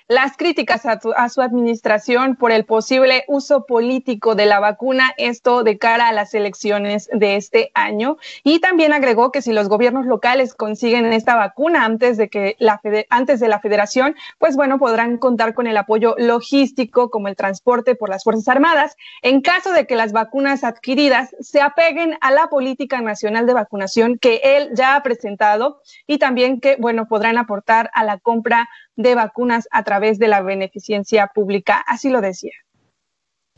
las 0.10 0.36
críticas 0.38 0.88
a, 0.88 1.30
su 1.30 1.42
administración 1.42 2.36
por 2.36 2.52
el 2.52 2.66
posible 2.66 3.26
uso 3.28 3.68
político 3.68 4.34
de 4.34 4.48
la 4.48 4.60
vacuna, 4.60 5.14
esto 5.18 5.62
de 5.62 5.78
cara 5.78 6.08
a 6.08 6.14
las 6.14 6.34
elecciones 6.34 7.10
de 7.14 7.36
este 7.36 7.70
año. 7.76 8.18
Y 8.44 8.60
también 8.60 8.92
agregó 8.92 9.32
que 9.32 9.44
si 9.44 9.54
los 9.54 9.70
gobiernos 9.70 10.08
locales 10.08 10.56
consiguen 10.56 11.14
esta 11.14 11.36
vacuna 11.36 11.86
antes 11.86 12.18
de 12.18 12.28
que 12.28 12.56
la 12.58 12.82
antes 13.12 13.40
de 13.40 13.48
la 13.50 13.60
federación, 13.60 14.16
pues 14.40 14.56
bueno, 14.56 14.80
podrán 14.80 15.20
contar 15.20 15.54
con 15.54 15.68
el 15.68 15.78
apoyo 15.78 16.16
logístico 16.18 17.12
como 17.12 17.28
el 17.28 17.36
transporte 17.36 17.94
por 17.94 18.10
las 18.10 18.24
Fuerzas 18.24 18.48
Armadas 18.48 18.98
en 19.22 19.42
caso 19.42 19.72
de 19.74 19.86
que 19.86 19.96
las 19.96 20.12
vacunas 20.12 20.64
adquiridas 20.64 21.36
se 21.40 21.62
apeguen 21.62 22.18
a 22.22 22.32
la 22.32 22.48
política 22.48 23.00
nacional 23.02 23.46
de 23.46 23.54
vacunación 23.54 24.18
que 24.18 24.42
él 24.44 24.72
ya 24.74 24.96
ha 24.96 25.04
presentado 25.04 25.84
y 26.08 26.18
también 26.18 26.60
que, 26.60 26.78
bueno, 26.78 27.08
podrán 27.08 27.38
aportar 27.38 27.92
a 27.94 28.04
la 28.04 28.18
compra 28.18 28.70
de 29.00 29.16
vacunas 29.16 29.68
a 29.72 29.84
través 29.84 30.20
de 30.20 30.28
la 30.28 30.42
beneficencia 30.42 31.32
pública. 31.34 31.82
Así 31.88 32.10
lo 32.10 32.20
decía. 32.20 32.52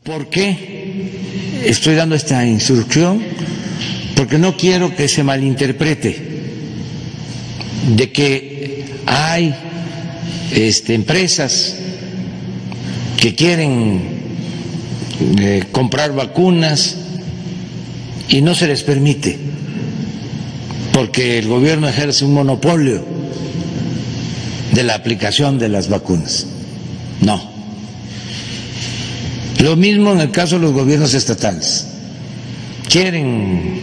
¿Por 0.04 0.28
qué 0.28 1.64
estoy 1.66 1.96
dando 1.96 2.16
esta 2.16 2.46
instrucción? 2.46 3.24
Porque 4.16 4.38
no 4.38 4.56
quiero 4.56 4.96
que 4.96 5.08
se 5.08 5.24
malinterprete 5.24 6.16
de 7.96 8.12
que 8.12 8.86
hay 9.08 9.56
este, 10.54 10.94
empresas 10.94 11.76
que 13.18 13.34
quieren 13.34 14.22
eh, 15.40 15.64
comprar 15.72 16.14
vacunas 16.14 16.98
y 18.28 18.44
no 18.44 18.54
se 18.54 18.68
les 18.68 18.84
permite, 18.84 19.40
porque 20.94 21.40
el 21.40 21.48
gobierno 21.48 21.90
ejerce 21.90 22.26
un 22.26 22.36
monopolio 22.36 23.21
de 24.72 24.84
la 24.84 24.96
aplicación 24.96 25.60
de 25.60 25.70
las 25.70 25.90
vacunas. 25.90 26.46
No. 27.22 27.42
Lo 29.60 29.76
mismo 29.76 30.12
en 30.14 30.22
el 30.22 30.32
caso 30.32 30.56
de 30.56 30.62
los 30.62 30.74
gobiernos 30.74 31.14
estatales. 31.14 31.88
Quieren 32.90 33.80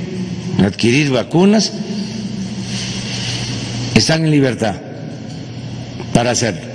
adquirir 0.58 1.10
vacunas, 1.10 1.72
están 3.94 4.24
en 4.24 4.30
libertad 4.30 4.76
para 6.12 6.32
hacerlo. 6.32 6.67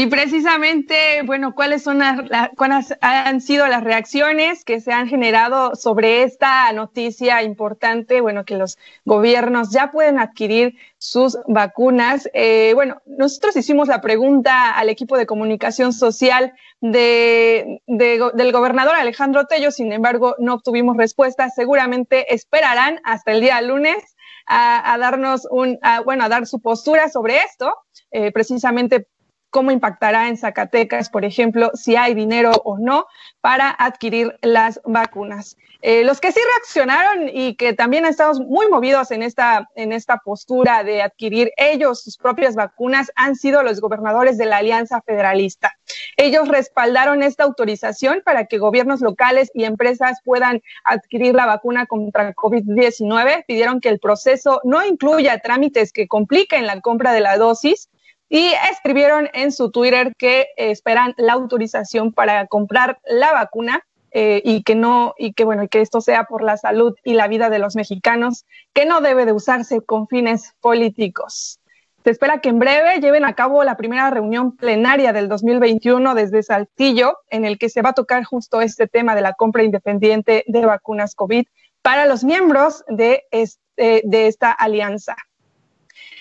Y 0.00 0.06
precisamente, 0.06 1.20
bueno, 1.26 1.54
¿cuáles 1.54 1.82
son 1.82 1.98
las, 1.98 2.22
cuáles 2.56 2.94
han 3.02 3.42
sido 3.42 3.66
las 3.66 3.84
reacciones 3.84 4.64
que 4.64 4.80
se 4.80 4.94
han 4.94 5.08
generado 5.08 5.76
sobre 5.76 6.22
esta 6.22 6.72
noticia 6.72 7.42
importante? 7.42 8.22
Bueno, 8.22 8.46
que 8.46 8.56
los 8.56 8.78
gobiernos 9.04 9.72
ya 9.72 9.90
pueden 9.90 10.18
adquirir 10.18 10.74
sus 10.96 11.36
vacunas. 11.46 12.30
Eh, 12.32 12.72
bueno, 12.74 13.02
nosotros 13.04 13.54
hicimos 13.56 13.88
la 13.88 14.00
pregunta 14.00 14.70
al 14.70 14.88
equipo 14.88 15.18
de 15.18 15.26
comunicación 15.26 15.92
social 15.92 16.54
de, 16.80 17.82
del 17.86 18.52
gobernador 18.52 18.94
Alejandro 18.94 19.44
Tello, 19.44 19.70
sin 19.70 19.92
embargo, 19.92 20.34
no 20.38 20.54
obtuvimos 20.54 20.96
respuesta. 20.96 21.50
Seguramente 21.50 22.34
esperarán 22.34 23.00
hasta 23.04 23.32
el 23.32 23.42
día 23.42 23.60
lunes 23.60 24.16
a, 24.46 24.96
darnos 24.98 25.46
un, 25.50 25.78
bueno, 26.06 26.24
a 26.24 26.30
dar 26.30 26.46
su 26.46 26.60
postura 26.62 27.10
sobre 27.10 27.36
esto, 27.42 27.74
eh, 28.10 28.32
precisamente 28.32 29.06
cómo 29.50 29.70
impactará 29.70 30.28
en 30.28 30.36
Zacatecas, 30.36 31.10
por 31.10 31.24
ejemplo, 31.24 31.70
si 31.74 31.96
hay 31.96 32.14
dinero 32.14 32.52
o 32.64 32.78
no 32.78 33.06
para 33.40 33.70
adquirir 33.70 34.38
las 34.42 34.80
vacunas. 34.84 35.56
Eh, 35.82 36.04
los 36.04 36.20
que 36.20 36.30
sí 36.30 36.40
reaccionaron 36.56 37.30
y 37.32 37.54
que 37.54 37.72
también 37.72 38.04
han 38.04 38.10
estado 38.10 38.34
muy 38.40 38.68
movidos 38.68 39.10
en 39.10 39.22
esta, 39.22 39.68
en 39.76 39.92
esta 39.92 40.18
postura 40.18 40.84
de 40.84 41.00
adquirir 41.00 41.52
ellos 41.56 42.02
sus 42.02 42.18
propias 42.18 42.54
vacunas 42.54 43.10
han 43.16 43.34
sido 43.34 43.62
los 43.62 43.80
gobernadores 43.80 44.36
de 44.36 44.44
la 44.44 44.58
Alianza 44.58 45.00
Federalista. 45.00 45.74
Ellos 46.18 46.48
respaldaron 46.48 47.22
esta 47.22 47.44
autorización 47.44 48.20
para 48.24 48.44
que 48.44 48.58
gobiernos 48.58 49.00
locales 49.00 49.50
y 49.54 49.64
empresas 49.64 50.18
puedan 50.22 50.60
adquirir 50.84 51.34
la 51.34 51.46
vacuna 51.46 51.86
contra 51.86 52.34
COVID-19. 52.34 53.46
Pidieron 53.46 53.80
que 53.80 53.88
el 53.88 54.00
proceso 54.00 54.60
no 54.64 54.84
incluya 54.84 55.38
trámites 55.38 55.92
que 55.92 56.08
compliquen 56.08 56.66
la 56.66 56.80
compra 56.82 57.12
de 57.12 57.20
la 57.20 57.38
dosis 57.38 57.88
y 58.30 58.52
escribieron 58.70 59.28
en 59.34 59.52
su 59.52 59.70
Twitter 59.70 60.14
que 60.16 60.46
esperan 60.56 61.14
la 61.18 61.34
autorización 61.34 62.12
para 62.12 62.46
comprar 62.46 63.00
la 63.04 63.32
vacuna 63.32 63.84
eh, 64.12 64.40
y 64.44 64.62
que 64.62 64.76
no 64.76 65.14
y 65.18 65.34
que 65.34 65.44
bueno 65.44 65.68
que 65.68 65.80
esto 65.80 66.00
sea 66.00 66.24
por 66.24 66.42
la 66.42 66.56
salud 66.56 66.94
y 67.04 67.14
la 67.14 67.28
vida 67.28 67.50
de 67.50 67.58
los 67.58 67.76
mexicanos 67.76 68.46
que 68.72 68.86
no 68.86 69.00
debe 69.00 69.26
de 69.26 69.32
usarse 69.32 69.82
con 69.82 70.08
fines 70.08 70.54
políticos. 70.60 71.60
Se 72.04 72.10
espera 72.10 72.40
que 72.40 72.48
en 72.48 72.58
breve 72.58 73.00
lleven 73.00 73.24
a 73.24 73.34
cabo 73.34 73.62
la 73.62 73.76
primera 73.76 74.08
reunión 74.08 74.56
plenaria 74.56 75.12
del 75.12 75.28
2021 75.28 76.14
desde 76.14 76.42
Saltillo, 76.42 77.18
en 77.28 77.44
el 77.44 77.58
que 77.58 77.68
se 77.68 77.82
va 77.82 77.90
a 77.90 77.94
tocar 77.94 78.24
justo 78.24 78.62
este 78.62 78.86
tema 78.86 79.14
de 79.14 79.20
la 79.20 79.34
compra 79.34 79.64
independiente 79.64 80.44
de 80.46 80.64
vacunas 80.64 81.14
COVID 81.14 81.44
para 81.82 82.06
los 82.06 82.24
miembros 82.24 82.84
de, 82.88 83.24
este, 83.30 84.02
de 84.04 84.28
esta 84.28 84.50
alianza. 84.50 85.14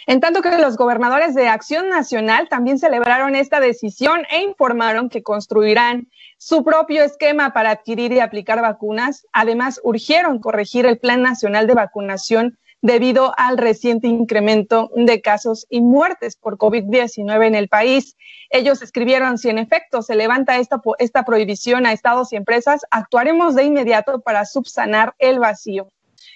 En 0.09 0.21
tanto 0.21 0.41
que 0.41 0.57
los 0.57 0.75
gobernadores 0.75 1.35
de 1.35 1.49
Acción 1.49 1.87
Nacional 1.87 2.49
también 2.49 2.79
celebraron 2.79 3.35
esta 3.35 3.59
decisión 3.59 4.23
e 4.31 4.41
informaron 4.41 5.07
que 5.07 5.21
construirán 5.21 6.07
su 6.39 6.63
propio 6.63 7.03
esquema 7.03 7.53
para 7.53 7.69
adquirir 7.69 8.11
y 8.13 8.19
aplicar 8.19 8.59
vacunas. 8.59 9.27
Además, 9.33 9.79
urgieron 9.83 10.39
corregir 10.39 10.87
el 10.87 10.97
Plan 10.97 11.21
Nacional 11.21 11.67
de 11.67 11.75
Vacunación 11.75 12.57
debido 12.81 13.33
al 13.37 13.59
reciente 13.59 14.07
incremento 14.07 14.89
de 14.95 15.21
casos 15.21 15.67
y 15.69 15.79
muertes 15.79 16.37
por 16.37 16.57
COVID-19 16.57 17.45
en 17.45 17.53
el 17.53 17.67
país. 17.69 18.17
Ellos 18.49 18.81
escribieron, 18.81 19.37
si 19.37 19.49
en 19.49 19.59
efecto 19.59 20.01
se 20.01 20.15
levanta 20.15 20.57
esta, 20.57 21.23
prohibición 21.23 21.85
a 21.85 21.93
estados 21.93 22.33
y 22.33 22.35
empresas, 22.35 22.81
actuaremos 22.89 23.53
de 23.53 23.65
inmediato 23.65 24.21
para 24.21 24.45
subsanar 24.45 25.13
el 25.19 25.37
vacío 25.37 25.91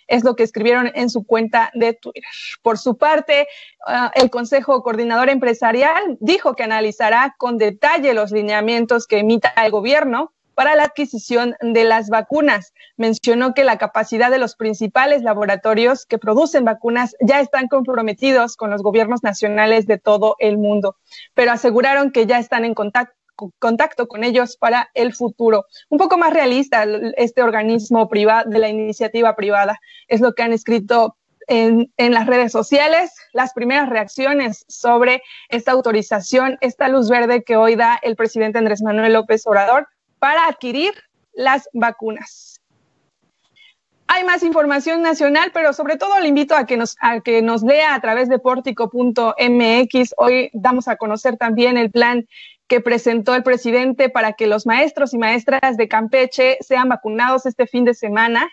es 0.08 0.24
lo 0.24 0.36
que 0.36 0.44
escribieron 0.44 0.92
en 0.96 1.10
su 1.10 1.26
cuenta 1.26 1.72
de 1.74 1.94
Twitter. 1.94 2.24
Por 2.62 2.78
su 2.78 2.98
parte, 2.98 3.48
ah, 3.86 4.12
el 4.16 4.30
Consejo 4.30 4.84
Coordinador 4.84 5.30
Empresarial 5.30 6.18
dijo 6.20 6.56
que 6.56 6.64
analizará 6.64 7.36
con 7.38 7.58
detalle 7.58 8.14
los 8.14 8.32
lineamientos 8.32 9.08
que 9.08 9.20
emita 9.20 9.54
el 9.58 9.72
gobierno 9.72 10.34
para 10.56 10.76
la 10.76 10.84
adquisición 10.84 11.56
de 11.62 11.84
las 11.84 12.10
vacunas. 12.10 12.74
Mencionó 12.98 13.54
que 13.54 13.64
la 13.64 13.78
capacidad 13.78 14.30
de 14.30 14.38
los 14.38 14.56
principales 14.56 15.24
laboratorios 15.24 16.06
que 16.06 16.18
producen 16.18 16.64
vacunas 16.64 17.16
ya 17.22 17.40
están 17.40 17.68
comprometidos 17.68 18.56
con 18.56 18.70
los 18.70 18.82
gobiernos 18.82 19.24
nacionales 19.24 19.88
de 19.88 19.98
todo 19.98 20.36
el 20.40 20.58
mundo, 20.58 20.98
pero 21.34 21.52
aseguraron 21.52 22.12
que 22.12 22.26
ya 22.26 22.40
están 22.40 22.66
en 22.66 22.74
contacto 22.74 23.23
contacto 23.60 24.08
con 24.08 24.24
ellos 24.24 24.58
para 24.58 24.90
el 24.94 25.14
futuro. 25.14 25.66
Un 25.90 25.98
poco 25.98 26.18
más 26.18 26.34
realista 26.34 26.86
este 27.18 27.42
organismo 27.42 28.08
privado 28.10 28.50
de 28.50 28.60
la 28.60 28.70
iniciativa 28.70 29.36
privada. 29.36 29.80
Es 30.08 30.22
lo 30.22 30.34
que 30.34 30.44
han 30.44 30.54
escrito 30.54 31.18
en, 31.48 31.92
en, 31.98 32.14
las 32.14 32.26
redes 32.26 32.52
sociales, 32.52 33.12
las 33.34 33.54
primeras 33.54 33.90
reacciones 33.90 34.66
sobre 34.70 35.22
esta 35.50 35.72
autorización, 35.72 36.58
esta 36.62 36.88
luz 36.88 37.10
verde 37.10 37.44
que 37.44 37.58
hoy 37.58 37.76
da 37.76 38.00
el 38.02 38.16
presidente 38.16 38.60
Andrés 38.60 38.82
Manuel 38.82 39.14
López 39.14 39.46
Obrador 39.46 39.88
para 40.20 40.48
adquirir 40.48 40.94
las 41.34 41.68
vacunas. 41.74 42.54
Hay 44.08 44.24
más 44.26 44.44
información 44.44 45.02
nacional, 45.02 45.52
pero 45.54 45.74
sobre 45.74 45.98
todo 45.98 46.20
le 46.20 46.28
invito 46.28 46.56
a 46.56 46.66
que 46.66 46.78
nos, 46.78 46.96
a 47.00 47.22
que 47.22 47.42
nos 47.42 47.64
lea 47.64 47.96
a 47.96 48.00
través 48.02 48.30
de 48.30 48.38
portico.mx. 48.38 50.14
Hoy 50.18 50.52
damos 50.54 50.88
a 50.88 50.98
conocer 50.98 51.38
también 51.38 51.78
el 51.78 51.90
plan 51.90 52.28
que 52.68 52.82
presentó 52.82 53.36
el 53.36 53.44
presidente 53.44 54.10
para 54.10 54.34
que 54.34 54.48
los 54.48 54.66
maestros 54.66 55.14
y 55.14 55.18
maestras 55.18 55.78
de 55.78 55.88
Campeche 55.88 56.58
sean 56.62 56.90
vacunados 56.90 57.46
este 57.46 57.68
fin 57.68 57.86
de 57.86 57.94
semana. 57.94 58.50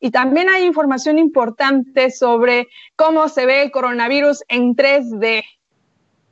Y 0.00 0.10
también 0.10 0.48
hay 0.48 0.64
información 0.64 1.18
importante 1.18 2.10
sobre 2.10 2.68
cómo 2.96 3.28
se 3.28 3.46
ve 3.46 3.62
el 3.62 3.70
coronavirus 3.70 4.42
en 4.48 4.74
3D. 4.74 5.44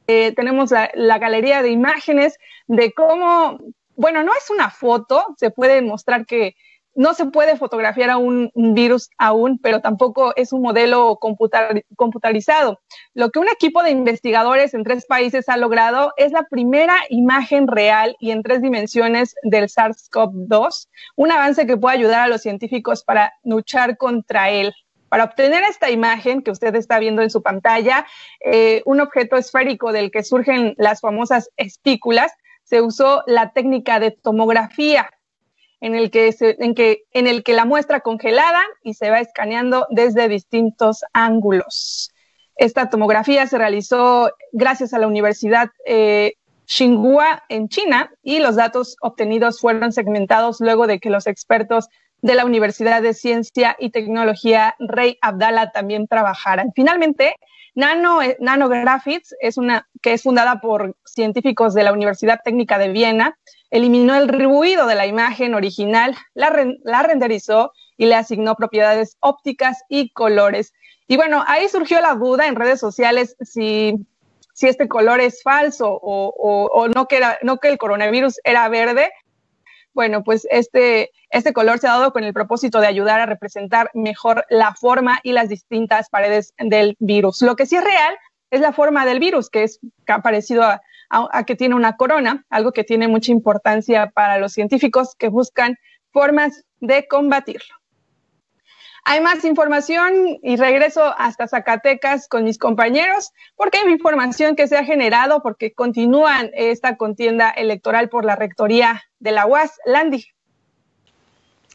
Eh, 0.06 0.32
tenemos 0.32 0.70
la, 0.70 0.90
la 0.94 1.18
galería 1.18 1.62
de 1.62 1.70
imágenes 1.70 2.36
de 2.66 2.92
cómo, 2.92 3.58
bueno, 3.94 4.24
no 4.24 4.32
es 4.34 4.50
una 4.50 4.70
foto, 4.70 5.24
se 5.36 5.50
puede 5.50 5.82
mostrar 5.82 6.26
que 6.26 6.56
no 6.94 7.14
se 7.14 7.26
puede 7.26 7.56
fotografiar 7.56 8.10
a 8.10 8.18
un, 8.18 8.50
virus 8.54 9.10
aún, 9.18 9.58
pero 9.58 9.80
tampoco 9.80 10.34
es 10.36 10.52
un 10.52 10.62
modelo 10.62 11.18
computarizado. 11.96 12.80
Lo 13.14 13.30
que 13.30 13.38
un 13.38 13.48
equipo 13.48 13.82
de 13.82 13.90
investigadores 13.90 14.74
en 14.74 14.84
tres 14.84 15.06
países 15.06 15.48
ha 15.48 15.56
logrado 15.56 16.12
es 16.16 16.32
la 16.32 16.44
primera 16.44 16.96
imagen 17.08 17.68
real 17.68 18.16
y 18.20 18.30
en 18.32 18.42
tres 18.42 18.62
dimensiones 18.62 19.34
del 19.42 19.68
SARS-CoV-2, 19.68 20.88
un 21.16 21.32
avance 21.32 21.66
que 21.66 21.76
puede 21.76 21.96
ayudar 21.96 22.22
a 22.22 22.28
los 22.28 22.42
científicos 22.42 23.04
para 23.04 23.32
luchar 23.44 23.96
contra 23.96 24.50
él. 24.50 24.72
Para 25.08 25.24
obtener 25.24 25.64
esta 25.64 25.90
imagen 25.90 26.42
que 26.42 26.52
usted 26.52 26.74
está 26.76 27.00
viendo 27.00 27.22
en 27.22 27.30
su 27.30 27.42
pantalla, 27.42 28.06
eh, 28.44 28.82
un 28.84 29.00
objeto 29.00 29.36
esférico 29.36 29.92
del 29.92 30.10
que 30.10 30.22
surgen 30.22 30.74
las 30.78 31.00
famosas 31.00 31.50
espículas, 31.56 32.32
se 32.62 32.80
usó 32.80 33.24
la 33.26 33.52
técnica 33.52 33.98
de 33.98 34.12
tomografía 34.12 35.10
en 35.80 35.94
el 35.94 36.10
que, 36.10 36.34
en 36.40 36.74
que, 36.74 37.04
en 37.12 37.26
el 37.26 37.42
que 37.42 37.54
la 37.54 37.64
muestra 37.64 38.00
congelada 38.00 38.62
y 38.82 38.94
se 38.94 39.10
va 39.10 39.20
escaneando 39.20 39.86
desde 39.90 40.28
distintos 40.28 41.04
ángulos. 41.12 42.12
Esta 42.56 42.90
tomografía 42.90 43.46
se 43.46 43.58
realizó 43.58 44.30
gracias 44.52 44.92
a 44.92 44.98
la 44.98 45.06
Universidad 45.06 45.70
eh, 45.86 46.34
Tsinghua 46.66 47.42
en 47.48 47.68
China 47.68 48.12
y 48.22 48.38
los 48.38 48.56
datos 48.56 48.96
obtenidos 49.00 49.60
fueron 49.60 49.92
segmentados 49.92 50.60
luego 50.60 50.86
de 50.86 51.00
que 51.00 51.10
los 51.10 51.26
expertos 51.26 51.88
de 52.22 52.34
la 52.34 52.44
Universidad 52.44 53.02
de 53.02 53.14
Ciencia 53.14 53.76
y 53.78 53.90
Tecnología 53.90 54.76
Rey 54.78 55.18
Abdala 55.22 55.72
también 55.72 56.06
trabajaran. 56.06 56.72
Finalmente, 56.74 57.34
Nano, 57.74 58.22
eh, 58.22 58.36
Nanographics, 58.40 59.34
es 59.40 59.56
una, 59.56 59.88
que 60.02 60.12
es 60.12 60.22
fundada 60.22 60.60
por 60.60 60.96
científicos 61.04 61.74
de 61.74 61.82
la 61.82 61.92
Universidad 61.92 62.40
Técnica 62.44 62.78
de 62.78 62.90
Viena, 62.90 63.38
eliminó 63.70 64.14
el 64.16 64.28
ruido 64.28 64.86
de 64.86 64.94
la 64.94 65.06
imagen 65.06 65.54
original, 65.54 66.16
la, 66.34 66.52
la 66.82 67.02
renderizó 67.02 67.72
y 67.96 68.06
le 68.06 68.16
asignó 68.16 68.54
propiedades 68.56 69.16
ópticas 69.20 69.82
y 69.88 70.10
colores. 70.10 70.72
Y 71.06 71.16
bueno, 71.16 71.44
ahí 71.46 71.68
surgió 71.68 72.00
la 72.00 72.14
duda 72.14 72.46
en 72.46 72.56
redes 72.56 72.80
sociales 72.80 73.36
si, 73.40 73.94
si 74.52 74.68
este 74.68 74.88
color 74.88 75.20
es 75.20 75.42
falso 75.42 75.88
o, 75.90 76.68
o, 76.72 76.88
no, 76.88 77.06
que 77.06 77.20
no 77.42 77.58
que 77.58 77.68
el 77.68 77.78
coronavirus 77.78 78.40
era 78.44 78.68
verde. 78.68 79.10
Bueno, 79.92 80.22
pues 80.22 80.46
este, 80.50 81.10
este 81.30 81.52
color 81.52 81.78
se 81.78 81.88
ha 81.88 81.92
dado 81.92 82.12
con 82.12 82.22
el 82.22 82.32
propósito 82.32 82.80
de 82.80 82.86
ayudar 82.86 83.20
a 83.20 83.26
representar 83.26 83.90
mejor 83.92 84.46
la 84.50 84.74
forma 84.74 85.18
y 85.24 85.32
las 85.32 85.48
distintas 85.48 86.08
paredes 86.10 86.54
del 86.58 86.96
virus. 87.00 87.42
Lo 87.42 87.56
que 87.56 87.66
sí 87.66 87.76
es 87.76 87.84
real 87.84 88.16
es 88.50 88.60
la 88.60 88.72
forma 88.72 89.04
del 89.04 89.18
virus, 89.18 89.50
que 89.50 89.64
es 89.64 89.80
parecido 90.22 90.62
a, 91.10 91.44
que 91.44 91.56
tiene 91.56 91.74
una 91.74 91.96
corona, 91.96 92.46
algo 92.48 92.72
que 92.72 92.84
tiene 92.84 93.08
mucha 93.08 93.32
importancia 93.32 94.10
para 94.10 94.38
los 94.38 94.52
científicos 94.52 95.14
que 95.18 95.28
buscan 95.28 95.76
formas 96.12 96.64
de 96.78 97.06
combatirlo. 97.08 97.74
Hay 99.04 99.20
más 99.20 99.44
información 99.44 100.38
y 100.42 100.56
regreso 100.56 101.02
hasta 101.16 101.48
Zacatecas 101.48 102.28
con 102.28 102.44
mis 102.44 102.58
compañeros 102.58 103.30
porque 103.56 103.78
hay 103.78 103.90
información 103.90 104.56
que 104.56 104.68
se 104.68 104.76
ha 104.76 104.84
generado 104.84 105.42
porque 105.42 105.72
continúan 105.72 106.50
esta 106.52 106.96
contienda 106.96 107.50
electoral 107.50 108.08
por 108.10 108.24
la 108.24 108.36
rectoría 108.36 109.02
de 109.18 109.32
la 109.32 109.46
UAS. 109.46 109.78
Landy. 109.86 110.26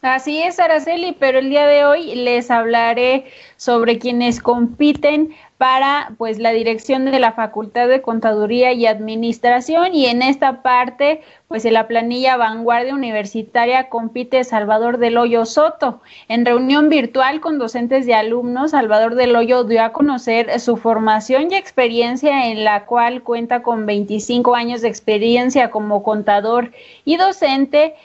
Así 0.06 0.40
es, 0.40 0.60
Araceli, 0.60 1.16
pero 1.18 1.40
el 1.40 1.50
día 1.50 1.66
de 1.66 1.84
hoy 1.84 2.14
les 2.14 2.48
hablaré 2.52 3.24
sobre 3.56 3.98
quienes 3.98 4.40
compiten 4.40 5.34
para 5.58 6.12
pues 6.16 6.38
la 6.38 6.52
dirección 6.52 7.06
de 7.06 7.18
la 7.18 7.32
Facultad 7.32 7.88
de 7.88 8.02
Contaduría 8.02 8.72
y 8.72 8.86
Administración 8.86 9.96
y 9.96 10.06
en 10.06 10.22
esta 10.22 10.62
parte 10.62 11.22
pues 11.48 11.64
en 11.64 11.72
la 11.72 11.88
planilla 11.88 12.36
Vanguardia 12.36 12.94
Universitaria 12.94 13.88
compite 13.88 14.44
Salvador 14.44 14.98
del 14.98 15.18
Hoyo 15.18 15.44
Soto. 15.44 16.00
En 16.28 16.46
reunión 16.46 16.88
virtual 16.88 17.40
con 17.40 17.58
docentes 17.58 18.06
y 18.06 18.12
alumnos, 18.12 18.70
Salvador 18.70 19.16
del 19.16 19.34
Hoyo 19.34 19.64
dio 19.64 19.82
a 19.82 19.92
conocer 19.92 20.60
su 20.60 20.76
formación 20.76 21.50
y 21.50 21.56
experiencia 21.56 22.46
en 22.46 22.62
la 22.62 22.84
cual 22.84 23.24
cuenta 23.24 23.60
con 23.62 23.86
25 23.86 24.54
años 24.54 24.82
de 24.82 24.88
experiencia 24.88 25.72
como 25.72 26.04
contador 26.04 26.70
y 27.04 27.16
docente 27.16 27.96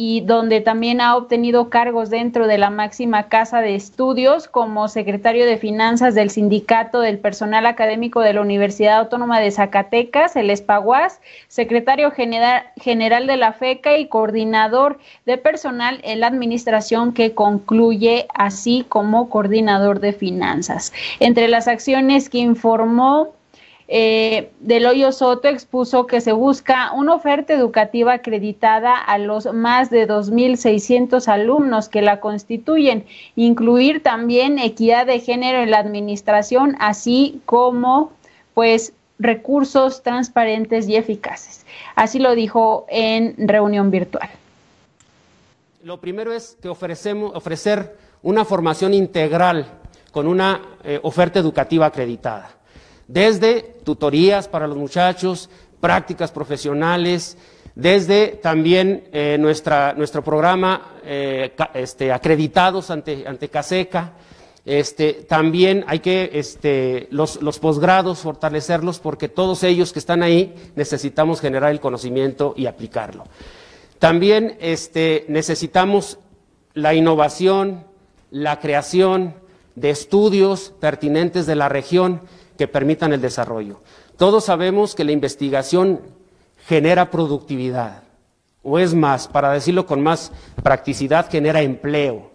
y 0.00 0.20
donde 0.20 0.60
también 0.60 1.00
ha 1.00 1.16
obtenido 1.16 1.70
cargos 1.70 2.08
dentro 2.08 2.46
de 2.46 2.56
la 2.56 2.70
máxima 2.70 3.28
casa 3.28 3.60
de 3.60 3.74
estudios 3.74 4.46
como 4.46 4.86
secretario 4.86 5.44
de 5.44 5.56
finanzas 5.56 6.14
del 6.14 6.30
Sindicato 6.30 7.00
del 7.00 7.18
Personal 7.18 7.66
Académico 7.66 8.20
de 8.20 8.32
la 8.32 8.40
Universidad 8.40 9.00
Autónoma 9.00 9.40
de 9.40 9.50
Zacatecas, 9.50 10.36
el 10.36 10.50
ESPAGUAS, 10.50 11.20
secretario 11.48 12.12
general, 12.12 12.62
general 12.76 13.26
de 13.26 13.38
la 13.38 13.52
FECA 13.52 13.98
y 13.98 14.06
coordinador 14.06 15.00
de 15.26 15.36
personal 15.36 15.98
en 16.04 16.20
la 16.20 16.28
administración 16.28 17.12
que 17.12 17.34
concluye 17.34 18.28
así 18.32 18.86
como 18.88 19.28
coordinador 19.28 19.98
de 19.98 20.12
finanzas. 20.12 20.92
Entre 21.18 21.48
las 21.48 21.66
acciones 21.66 22.30
que 22.30 22.38
informó 22.38 23.34
eh, 23.90 24.50
Del 24.60 24.84
Hoyo 24.84 25.12
Soto 25.12 25.48
expuso 25.48 26.06
que 26.06 26.20
se 26.20 26.32
busca 26.32 26.92
una 26.92 27.14
oferta 27.14 27.54
educativa 27.54 28.12
acreditada 28.12 28.94
a 28.94 29.16
los 29.16 29.52
más 29.54 29.88
de 29.88 30.06
2.600 30.06 31.26
alumnos 31.26 31.88
que 31.88 32.02
la 32.02 32.20
constituyen, 32.20 33.06
incluir 33.34 34.02
también 34.02 34.58
equidad 34.58 35.06
de 35.06 35.20
género 35.20 35.62
en 35.62 35.70
la 35.70 35.78
administración, 35.78 36.76
así 36.80 37.40
como 37.46 38.12
pues 38.52 38.92
recursos 39.18 40.02
transparentes 40.02 40.86
y 40.86 40.96
eficaces. 40.96 41.64
Así 41.94 42.18
lo 42.18 42.34
dijo 42.34 42.84
en 42.90 43.48
reunión 43.48 43.90
virtual. 43.90 44.28
Lo 45.82 45.98
primero 45.98 46.34
es 46.34 46.58
que 46.60 46.68
ofrecemos 46.68 47.32
ofrecer 47.34 47.96
una 48.22 48.44
formación 48.44 48.92
integral 48.92 49.66
con 50.12 50.26
una 50.26 50.60
eh, 50.84 51.00
oferta 51.02 51.38
educativa 51.38 51.86
acreditada 51.86 52.57
desde 53.08 53.62
tutorías 53.84 54.46
para 54.46 54.68
los 54.68 54.76
muchachos, 54.76 55.50
prácticas 55.80 56.30
profesionales, 56.30 57.36
desde 57.74 58.28
también 58.28 59.08
eh, 59.12 59.36
nuestra, 59.38 59.94
nuestro 59.94 60.22
programa 60.22 60.94
eh, 61.04 61.52
este, 61.74 62.12
acreditados 62.12 62.90
ante, 62.90 63.26
ante 63.26 63.48
CASECA. 63.48 64.12
Este, 64.66 65.14
también 65.14 65.84
hay 65.86 66.00
que 66.00 66.30
este, 66.34 67.08
los, 67.10 67.40
los 67.40 67.58
posgrados 67.58 68.18
fortalecerlos 68.18 68.98
porque 68.98 69.28
todos 69.28 69.62
ellos 69.62 69.92
que 69.92 69.98
están 69.98 70.22
ahí 70.22 70.54
necesitamos 70.76 71.40
generar 71.40 71.70
el 71.70 71.80
conocimiento 71.80 72.52
y 72.56 72.66
aplicarlo. 72.66 73.24
También 73.98 74.58
este, 74.60 75.24
necesitamos 75.28 76.18
la 76.74 76.94
innovación, 76.94 77.84
la 78.30 78.60
creación 78.60 79.34
de 79.74 79.90
estudios 79.90 80.74
pertinentes 80.80 81.46
de 81.46 81.54
la 81.56 81.68
región 81.68 82.22
que 82.58 82.68
permitan 82.68 83.12
el 83.12 83.20
desarrollo. 83.20 83.80
Todos 84.18 84.44
sabemos 84.44 84.96
que 84.96 85.04
la 85.04 85.12
investigación 85.12 86.00
genera 86.66 87.10
productividad, 87.10 88.02
o 88.62 88.80
es 88.80 88.94
más, 88.94 89.28
para 89.28 89.52
decirlo 89.52 89.86
con 89.86 90.02
más 90.02 90.32
practicidad, 90.62 91.30
genera 91.30 91.62
empleo. 91.62 92.32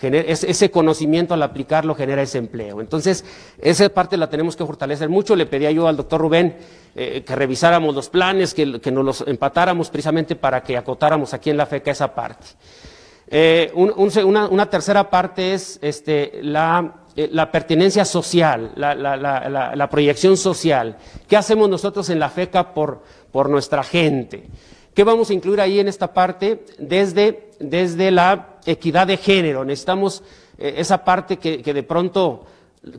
ese 0.00 0.70
conocimiento 0.72 1.32
al 1.32 1.44
aplicarlo 1.44 1.94
genera 1.94 2.22
ese 2.22 2.38
empleo. 2.38 2.80
Entonces, 2.80 3.24
esa 3.58 3.88
parte 3.88 4.16
la 4.16 4.28
tenemos 4.28 4.56
que 4.56 4.66
fortalecer 4.66 5.08
mucho. 5.08 5.36
Le 5.36 5.46
pedía 5.46 5.70
yo 5.70 5.86
al 5.86 5.96
doctor 5.96 6.20
Rubén 6.20 6.56
eh, 6.96 7.22
que 7.24 7.36
revisáramos 7.36 7.94
los 7.94 8.08
planes, 8.08 8.52
que, 8.52 8.66
nos 8.66 9.04
los 9.04 9.24
empatáramos 9.28 9.90
precisamente 9.90 10.34
para 10.34 10.60
que 10.64 10.76
acotáramos 10.76 11.32
aquí 11.32 11.50
en 11.50 11.56
la 11.56 11.66
FECA 11.66 11.92
esa 11.92 12.12
parte. 12.12 12.48
Eh, 13.28 13.72
una, 13.74 14.68
tercera 14.68 15.08
parte 15.08 15.54
es 15.54 15.78
este, 15.80 16.40
la 16.42 17.01
eh, 17.14 17.28
la 17.30 17.52
pertinencia 17.52 18.06
social, 18.06 18.72
la, 18.74 19.88
proyección 19.90 20.38
social. 20.38 20.96
¿Qué 21.28 21.36
hacemos 21.36 21.68
nosotros 21.68 22.08
en 22.08 22.18
la 22.18 22.30
FECA 22.30 22.72
por, 22.72 23.02
por, 23.30 23.50
nuestra 23.50 23.82
gente? 23.82 24.48
¿Qué 24.94 25.04
vamos 25.04 25.28
a 25.28 25.34
incluir 25.34 25.60
ahí 25.60 25.78
en 25.78 25.88
esta 25.88 26.14
parte? 26.14 26.64
Desde, 26.78 27.50
desde 27.60 28.10
la 28.10 28.56
equidad 28.64 29.06
de 29.06 29.18
género. 29.18 29.62
Necesitamos 29.62 30.22
eh, 30.56 30.74
esa 30.78 31.04
parte 31.04 31.36
que, 31.36 31.62
de 31.62 31.82
pronto 31.82 32.46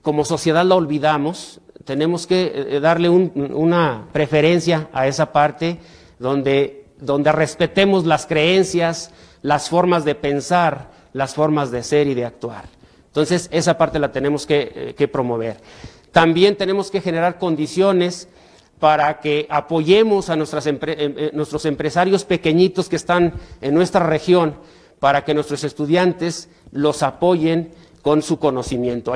como 0.03 0.25
sociedad 0.25 0.63
la 0.63 0.75
olvidamos. 0.75 1.59
Tenemos 1.83 2.27
que 2.27 2.51
eh, 2.53 2.79
darle 2.79 3.09
una 3.09 4.09
preferencia 4.11 4.89
a 4.93 5.07
esa 5.07 5.31
parte 5.31 5.79
donde, 6.19 6.85
donde 6.99 7.31
respetemos 7.31 8.05
las 8.05 8.27
creencias, 8.27 9.09
las 9.41 9.69
formas 9.69 10.05
de 10.05 10.13
pensar, 10.13 10.91
las 11.13 11.33
formas 11.33 11.71
de 11.71 11.81
ser 11.81 12.05
y 12.05 12.13
de 12.13 12.25
actuar. 12.25 12.65
Entonces, 13.13 13.47
esa 13.51 13.77
parte 13.77 13.99
la 13.99 14.11
tenemos 14.11 14.47
que, 14.47 14.95
eh, 14.97 15.07
promover. 15.07 15.57
También 16.11 16.55
tenemos 16.55 16.89
que 16.89 16.99
generar 16.99 17.37
condiciones 17.37 18.27
para 18.79 19.19
que 19.19 19.45
apoyemos 19.51 20.31
a 20.31 20.33
em, 20.33 20.79
eh, 20.81 21.29
nuestros 21.31 21.65
empresarios 21.65 22.25
pequeñitos 22.25 22.89
que 22.89 22.95
están 22.95 23.35
en 23.61 23.75
nuestra 23.75 24.03
región, 24.03 24.55
para 24.99 25.23
que 25.23 25.35
nuestros 25.35 25.63
estudiantes 25.63 26.49
los 26.71 27.03
apoyen 27.03 27.69
con 28.01 28.23
su 28.23 28.39
conocimiento. 28.39 29.13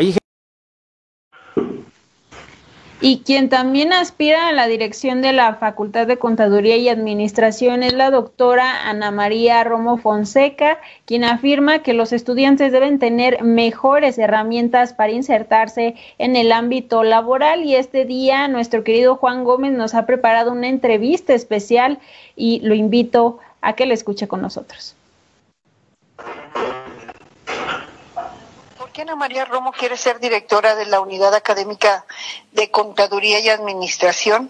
Y 2.99 3.19
quien 3.19 3.49
también 3.49 3.93
aspira 3.93 4.47
a 4.47 4.53
la 4.53 4.65
dirección 4.65 5.21
de 5.21 5.31
la 5.31 5.53
Facultad 5.55 6.07
de 6.07 6.17
Contaduría 6.17 6.77
y 6.77 6.89
Administración 6.89 7.83
es 7.83 7.93
la 7.93 8.09
doctora 8.09 8.89
Ana 8.89 9.11
María 9.11 9.63
Romo 9.63 9.97
Fonseca, 9.97 10.79
quien 11.05 11.23
afirma 11.23 11.83
que 11.83 11.93
los 11.93 12.11
estudiantes 12.11 12.71
deben 12.71 12.97
tener 12.97 13.43
mejores 13.43 14.17
herramientas 14.17 14.93
para 14.93 15.11
insertarse 15.11 15.93
en 16.17 16.35
el 16.35 16.51
ámbito 16.51 17.03
laboral. 17.03 17.63
Y 17.65 17.75
este 17.75 18.05
día 18.05 18.47
nuestro 18.47 18.83
querido 18.83 19.15
Juan 19.15 19.43
Gómez 19.43 19.73
nos 19.73 19.93
ha 19.93 20.07
preparado 20.07 20.51
una 20.51 20.67
entrevista 20.67 21.35
especial 21.35 21.99
y 22.35 22.61
lo 22.61 22.73
invito 22.73 23.37
a 23.61 23.73
que 23.73 23.85
la 23.85 23.93
escuche 23.93 24.27
con 24.27 24.41
nosotros. 24.41 24.95
Ana 29.01 29.15
María 29.15 29.45
Romo 29.45 29.71
quiere 29.73 29.95
ser 29.95 30.19
directora 30.19 30.75
de 30.75 30.87
la 30.87 31.01
Unidad 31.01 31.35
Académica 31.35 32.05
de 32.51 32.71
Contaduría 32.71 33.39
y 33.39 33.49
Administración? 33.49 34.49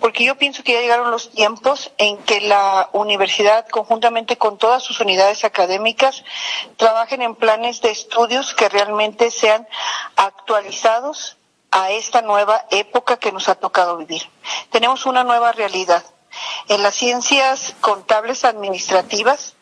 Porque 0.00 0.24
yo 0.24 0.36
pienso 0.36 0.64
que 0.64 0.72
ya 0.72 0.80
llegaron 0.80 1.12
los 1.12 1.30
tiempos 1.30 1.92
en 1.98 2.18
que 2.18 2.40
la 2.40 2.88
universidad, 2.92 3.68
conjuntamente 3.68 4.36
con 4.38 4.58
todas 4.58 4.82
sus 4.82 4.98
unidades 4.98 5.44
académicas, 5.44 6.24
trabajen 6.76 7.22
en 7.22 7.36
planes 7.36 7.80
de 7.80 7.90
estudios 7.90 8.54
que 8.54 8.68
realmente 8.68 9.30
sean 9.30 9.68
actualizados 10.16 11.36
a 11.70 11.92
esta 11.92 12.22
nueva 12.22 12.66
época 12.70 13.18
que 13.18 13.30
nos 13.30 13.48
ha 13.48 13.54
tocado 13.54 13.98
vivir. 13.98 14.22
Tenemos 14.70 15.06
una 15.06 15.22
nueva 15.22 15.52
realidad. 15.52 16.02
En 16.68 16.82
las 16.82 16.96
ciencias 16.96 17.74
contables 17.80 18.44
administrativas 18.44 19.54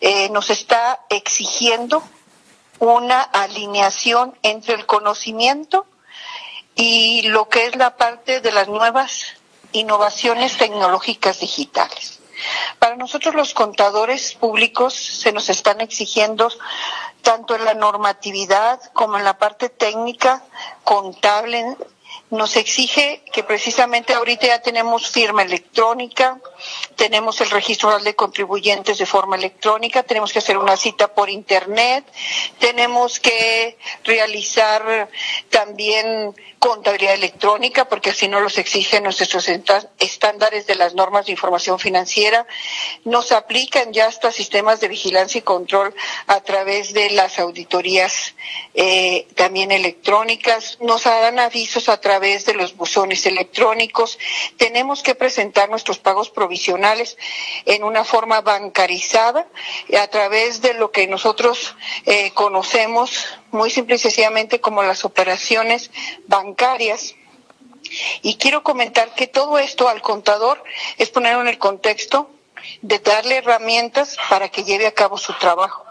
eh, 0.00 0.28
nos 0.30 0.50
está 0.50 1.00
exigiendo 1.08 2.04
una 2.92 3.20
alineación 3.22 4.36
entre 4.42 4.74
el 4.74 4.86
conocimiento 4.86 5.86
y 6.74 7.22
lo 7.28 7.48
que 7.48 7.66
es 7.66 7.76
la 7.76 7.96
parte 7.96 8.40
de 8.40 8.52
las 8.52 8.68
nuevas 8.68 9.24
innovaciones 9.72 10.56
tecnológicas 10.56 11.40
digitales. 11.40 12.20
Para 12.78 12.96
nosotros 12.96 13.34
los 13.34 13.54
contadores 13.54 14.34
públicos 14.34 14.94
se 14.94 15.32
nos 15.32 15.48
están 15.48 15.80
exigiendo 15.80 16.50
tanto 17.22 17.54
en 17.56 17.64
la 17.64 17.74
normatividad 17.74 18.80
como 18.92 19.16
en 19.16 19.24
la 19.24 19.38
parte 19.38 19.68
técnica, 19.70 20.42
contable, 20.82 21.76
nos 22.30 22.56
exige 22.56 23.22
que 23.32 23.44
precisamente 23.44 24.12
ahorita 24.12 24.46
ya 24.46 24.60
tenemos 24.60 25.10
firma 25.10 25.42
electrónica, 25.42 26.40
tenemos 26.96 27.40
el 27.40 27.50
registro 27.50 27.96
de 27.98 28.14
contribuyentes 28.14 28.98
de 28.98 29.06
forma 29.06 29.36
electrónica, 29.36 30.02
tenemos 30.02 30.32
que 30.32 30.40
hacer 30.40 30.58
una 30.58 30.76
cita 30.76 31.14
por 31.14 31.30
internet, 31.30 32.04
tenemos 32.58 33.20
que 33.20 33.78
realizar 34.04 35.08
también 35.50 36.34
contabilidad 36.64 37.12
electrónica, 37.12 37.86
porque 37.90 38.08
así 38.08 38.26
no 38.26 38.40
los 38.40 38.56
exigen 38.56 39.02
nuestros 39.04 39.50
estándares 39.98 40.66
de 40.66 40.74
las 40.74 40.94
normas 40.94 41.26
de 41.26 41.32
información 41.32 41.78
financiera. 41.78 42.46
Nos 43.04 43.32
aplican 43.32 43.92
ya 43.92 44.06
hasta 44.06 44.32
sistemas 44.32 44.80
de 44.80 44.88
vigilancia 44.88 45.40
y 45.40 45.42
control 45.42 45.94
a 46.26 46.40
través 46.40 46.94
de 46.94 47.10
las 47.10 47.38
auditorías 47.38 48.34
eh, 48.72 49.28
también 49.34 49.72
electrónicas. 49.72 50.78
Nos 50.80 51.04
dan 51.04 51.38
avisos 51.38 51.90
a 51.90 52.00
través 52.04 52.44
de 52.44 52.52
los 52.52 52.76
buzones 52.76 53.24
electrónicos. 53.24 54.18
Tenemos 54.58 55.02
que 55.02 55.14
presentar 55.14 55.70
nuestros 55.70 55.98
pagos 55.98 56.28
provisionales 56.28 57.16
en 57.64 57.82
una 57.82 58.04
forma 58.04 58.42
bancarizada 58.42 59.48
a 59.98 60.06
través 60.08 60.60
de 60.60 60.74
lo 60.74 60.90
que 60.90 61.06
nosotros 61.06 61.74
eh, 62.04 62.30
conocemos 62.32 63.26
muy 63.52 63.70
simple 63.70 63.94
y 63.94 63.98
sencillamente 63.98 64.60
como 64.60 64.82
las 64.82 65.06
operaciones 65.06 65.90
bancarias. 66.26 67.14
Y 68.20 68.36
quiero 68.36 68.62
comentar 68.62 69.14
que 69.14 69.26
todo 69.26 69.58
esto 69.58 69.88
al 69.88 70.02
contador 70.02 70.62
es 70.98 71.08
ponerlo 71.08 71.40
en 71.40 71.48
el 71.48 71.58
contexto 71.58 72.28
de 72.82 72.98
darle 72.98 73.38
herramientas 73.38 74.18
para 74.28 74.50
que 74.50 74.64
lleve 74.64 74.86
a 74.86 74.92
cabo 74.92 75.16
su 75.16 75.32
trabajo. 75.38 75.86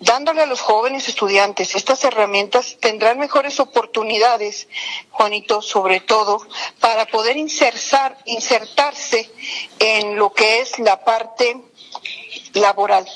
Dándole 0.00 0.42
a 0.42 0.46
los 0.46 0.60
jóvenes 0.60 1.08
estudiantes 1.08 1.74
estas 1.74 2.04
herramientas 2.04 2.76
tendrán 2.80 3.18
mejores 3.18 3.60
oportunidades, 3.60 4.68
Juanito, 5.10 5.62
sobre 5.62 6.00
todo, 6.00 6.46
para 6.80 7.06
poder 7.06 7.36
insertar, 7.36 8.18
insertarse 8.24 9.30
en 9.78 10.16
lo 10.16 10.32
que 10.32 10.60
es 10.60 10.78
la 10.78 11.04
parte 11.04 11.60
laboral, 12.54 13.08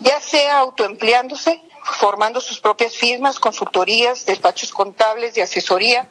ya 0.00 0.20
sea 0.20 0.58
autoempleándose, 0.58 1.62
formando 1.82 2.40
sus 2.40 2.60
propias 2.60 2.96
firmas, 2.96 3.38
consultorías, 3.38 4.26
despachos 4.26 4.72
contables 4.72 5.34
de 5.34 5.42
asesoría, 5.42 6.08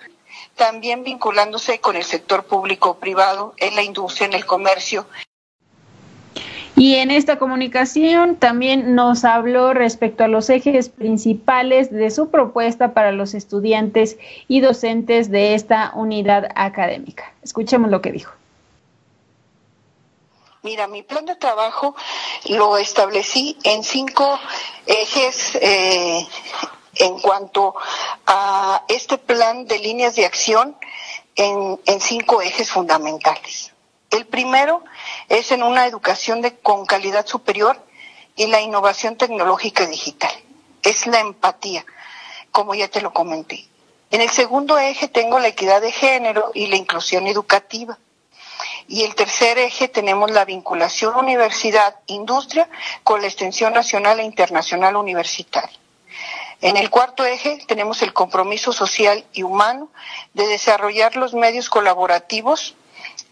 también 0.55 1.03
vinculándose 1.03 1.79
con 1.79 1.95
el 1.95 2.05
sector 2.05 2.45
público 2.45 2.91
o 2.91 2.99
privado, 2.99 3.53
en 3.57 3.75
la 3.75 3.83
industria, 3.83 4.27
en 4.27 4.33
el 4.33 4.45
comercio, 4.45 5.05
y 6.75 6.95
en 6.95 7.09
esta 7.09 7.37
comunicación 7.39 8.35
también 8.35 8.95
nos 8.95 9.23
habló 9.23 9.73
respecto 9.73 10.25
a 10.25 10.27
los 10.27 10.49
ejes 10.49 10.89
principales 10.89 11.89
de 11.89 12.11
su 12.11 12.29
propuesta 12.29 12.93
para 12.93 13.11
los 13.11 13.33
estudiantes 13.33 14.17
y 14.47 14.59
docentes 14.59 15.31
de 15.31 15.55
esta 15.55 15.91
unidad 15.95 16.49
académica. 16.55 17.33
Escuchemos 17.43 17.89
lo 17.89 18.01
que 18.01 18.11
dijo. 18.11 18.33
Mira, 20.63 20.87
mi 20.87 21.03
plan 21.03 21.25
de 21.25 21.35
trabajo 21.35 21.95
lo 22.49 22.77
establecí 22.77 23.55
en 23.63 23.83
cinco 23.83 24.39
ejes 24.87 25.55
eh, 25.61 26.27
en 26.95 27.19
cuanto 27.19 27.75
a 28.25 28.83
este 28.87 29.17
plan 29.17 29.65
de 29.65 29.79
líneas 29.79 30.15
de 30.15 30.25
acción 30.25 30.75
en, 31.35 31.79
en 31.85 32.01
cinco 32.01 32.41
ejes 32.41 32.71
fundamentales. 32.71 33.74
El 34.09 34.25
primero 34.27 34.83
es 35.29 35.51
en 35.51 35.63
una 35.63 35.85
educación 35.87 36.41
con 36.61 36.85
calidad 36.85 37.25
superior 37.25 37.83
y 38.35 38.47
la 38.47 38.61
innovación 38.61 39.17
tecnológica 39.17 39.85
digital. 39.87 40.31
Es 40.83 41.07
la 41.07 41.19
empatía, 41.19 41.85
como 42.51 42.75
ya 42.75 42.87
te 42.87 43.01
lo 43.01 43.13
comenté. 43.13 43.65
En 44.11 44.21
el 44.21 44.29
segundo 44.29 44.77
eje 44.77 45.07
tengo 45.07 45.39
la 45.39 45.47
equidad 45.47 45.81
de 45.81 45.91
género 45.91 46.51
y 46.53 46.67
la 46.67 46.75
inclusión 46.75 47.27
educativa. 47.27 47.97
Y 48.87 49.03
el 49.03 49.15
tercer 49.15 49.57
eje 49.57 49.87
tenemos 49.87 50.29
la 50.31 50.45
vinculación 50.45 51.15
universidad-industria 51.15 52.69
con 53.03 53.21
la 53.21 53.27
extensión 53.27 53.73
nacional 53.73 54.19
e 54.19 54.23
internacional 54.23 54.95
universitaria. 54.95 55.79
En 56.61 56.77
el 56.77 56.89
cuarto 56.89 57.25
eje 57.25 57.63
tenemos 57.67 58.01
el 58.01 58.13
compromiso 58.13 58.71
social 58.71 59.25
y 59.33 59.43
humano 59.43 59.89
de 60.33 60.47
desarrollar 60.47 61.15
los 61.15 61.33
medios 61.33 61.69
colaborativos 61.69 62.75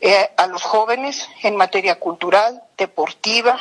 eh, 0.05 0.31
a 0.35 0.47
los 0.47 0.63
jóvenes 0.63 1.29
en 1.43 1.55
materia 1.55 1.97
cultural, 1.97 2.61
deportiva, 2.77 3.57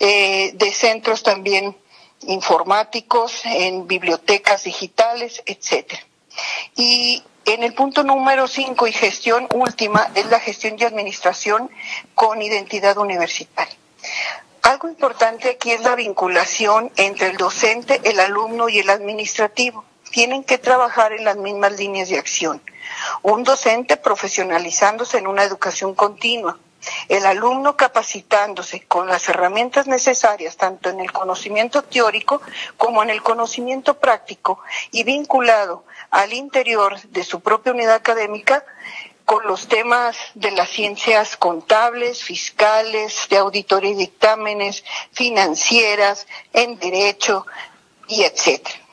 eh, 0.00 0.50
de 0.54 0.72
centros 0.72 1.22
también 1.22 1.76
informáticos, 2.22 3.42
en 3.44 3.86
bibliotecas 3.86 4.64
digitales, 4.64 5.44
etcétera. 5.46 6.02
Y 6.74 7.22
en 7.44 7.62
el 7.62 7.72
punto 7.72 8.02
número 8.02 8.48
cinco 8.48 8.88
y 8.88 8.92
gestión 8.92 9.46
última 9.54 10.10
es 10.16 10.26
la 10.26 10.40
gestión 10.40 10.74
y 10.76 10.82
administración 10.82 11.70
con 12.16 12.42
identidad 12.42 12.98
universitaria. 12.98 13.76
Algo 14.62 14.88
importante 14.88 15.50
aquí 15.50 15.70
es 15.70 15.82
la 15.82 15.94
vinculación 15.94 16.90
entre 16.96 17.28
el 17.28 17.36
docente, 17.36 18.00
el 18.02 18.18
alumno 18.18 18.68
y 18.68 18.80
el 18.80 18.90
administrativo. 18.90 19.84
Tienen 20.10 20.44
que 20.44 20.58
trabajar 20.58 21.12
en 21.12 21.24
las 21.24 21.36
mismas 21.36 21.72
líneas 21.78 22.08
de 22.08 22.18
acción 22.18 22.62
un 23.22 23.44
docente 23.44 23.96
profesionalizándose 23.96 25.18
en 25.18 25.26
una 25.26 25.44
educación 25.44 25.94
continua, 25.94 26.58
el 27.08 27.26
alumno 27.26 27.76
capacitándose 27.76 28.82
con 28.86 29.08
las 29.08 29.28
herramientas 29.28 29.86
necesarias 29.86 30.56
tanto 30.56 30.90
en 30.90 31.00
el 31.00 31.10
conocimiento 31.10 31.82
teórico 31.82 32.40
como 32.76 33.02
en 33.02 33.10
el 33.10 33.22
conocimiento 33.22 33.98
práctico 33.98 34.60
y 34.92 35.02
vinculado 35.02 35.84
al 36.10 36.32
interior 36.32 37.00
de 37.00 37.24
su 37.24 37.40
propia 37.40 37.72
unidad 37.72 37.96
académica 37.96 38.64
con 39.24 39.44
los 39.46 39.66
temas 39.66 40.16
de 40.34 40.52
las 40.52 40.68
ciencias 40.68 41.36
contables, 41.36 42.22
fiscales, 42.22 43.26
de 43.28 43.38
auditoría 43.38 43.90
y 43.90 43.94
dictámenes, 43.94 44.84
financieras, 45.10 46.28
en 46.52 46.78
derecho 46.78 47.44
y 48.06 48.22
etcétera. 48.22 48.85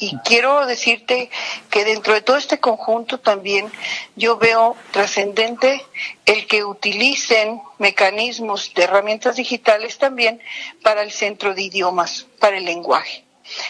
Y 0.00 0.16
quiero 0.24 0.64
decirte 0.64 1.30
que 1.68 1.84
dentro 1.84 2.14
de 2.14 2.22
todo 2.22 2.38
este 2.38 2.58
conjunto 2.58 3.20
también 3.20 3.70
yo 4.16 4.38
veo 4.38 4.74
trascendente 4.92 5.84
el 6.24 6.46
que 6.46 6.64
utilicen 6.64 7.60
mecanismos 7.78 8.72
de 8.74 8.84
herramientas 8.84 9.36
digitales 9.36 9.98
también 9.98 10.40
para 10.82 11.02
el 11.02 11.12
centro 11.12 11.54
de 11.54 11.62
idiomas, 11.62 12.26
para 12.38 12.56
el 12.56 12.64
lenguaje 12.64 13.24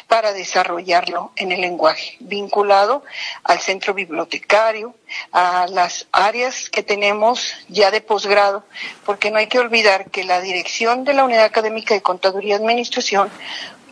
para 0.08 0.32
desarrollarlo 0.32 1.32
en 1.36 1.52
el 1.52 1.60
lenguaje, 1.60 2.16
vinculado 2.20 3.02
al 3.44 3.60
centro 3.60 3.94
bibliotecario, 3.94 4.94
a 5.32 5.66
las 5.68 6.06
áreas 6.12 6.70
que 6.70 6.82
tenemos 6.82 7.54
ya 7.68 7.90
de 7.90 8.00
posgrado, 8.00 8.64
porque 9.04 9.30
no 9.30 9.38
hay 9.38 9.46
que 9.46 9.58
olvidar 9.58 10.10
que 10.10 10.24
la 10.24 10.40
dirección 10.40 11.04
de 11.04 11.14
la 11.14 11.24
Unidad 11.24 11.44
Académica 11.44 11.94
de 11.94 12.02
Contaduría 12.02 12.54
y 12.54 12.58
Administración 12.58 13.30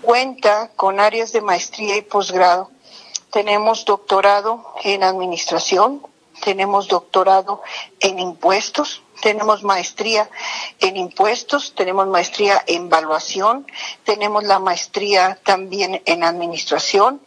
cuenta 0.02 0.70
con 0.76 1.00
áreas 1.00 1.32
de 1.32 1.40
maestría 1.40 1.96
y 1.96 2.02
posgrado. 2.02 2.70
Tenemos 3.30 3.84
doctorado 3.84 4.74
en 4.84 5.02
administración, 5.02 6.02
tenemos 6.44 6.88
doctorado 6.88 7.62
en 8.00 8.18
impuestos, 8.18 9.02
tenemos 9.20 9.62
maestría 9.62 10.28
en 10.80 10.96
impuestos, 10.96 11.74
tenemos 11.74 12.06
maestría 12.06 12.62
en 12.66 12.86
evaluación, 12.86 13.66
tenemos 14.04 14.44
la 14.44 14.58
maestría 14.58 15.38
también 15.44 16.02
en 16.04 16.24
administración. 16.24 17.20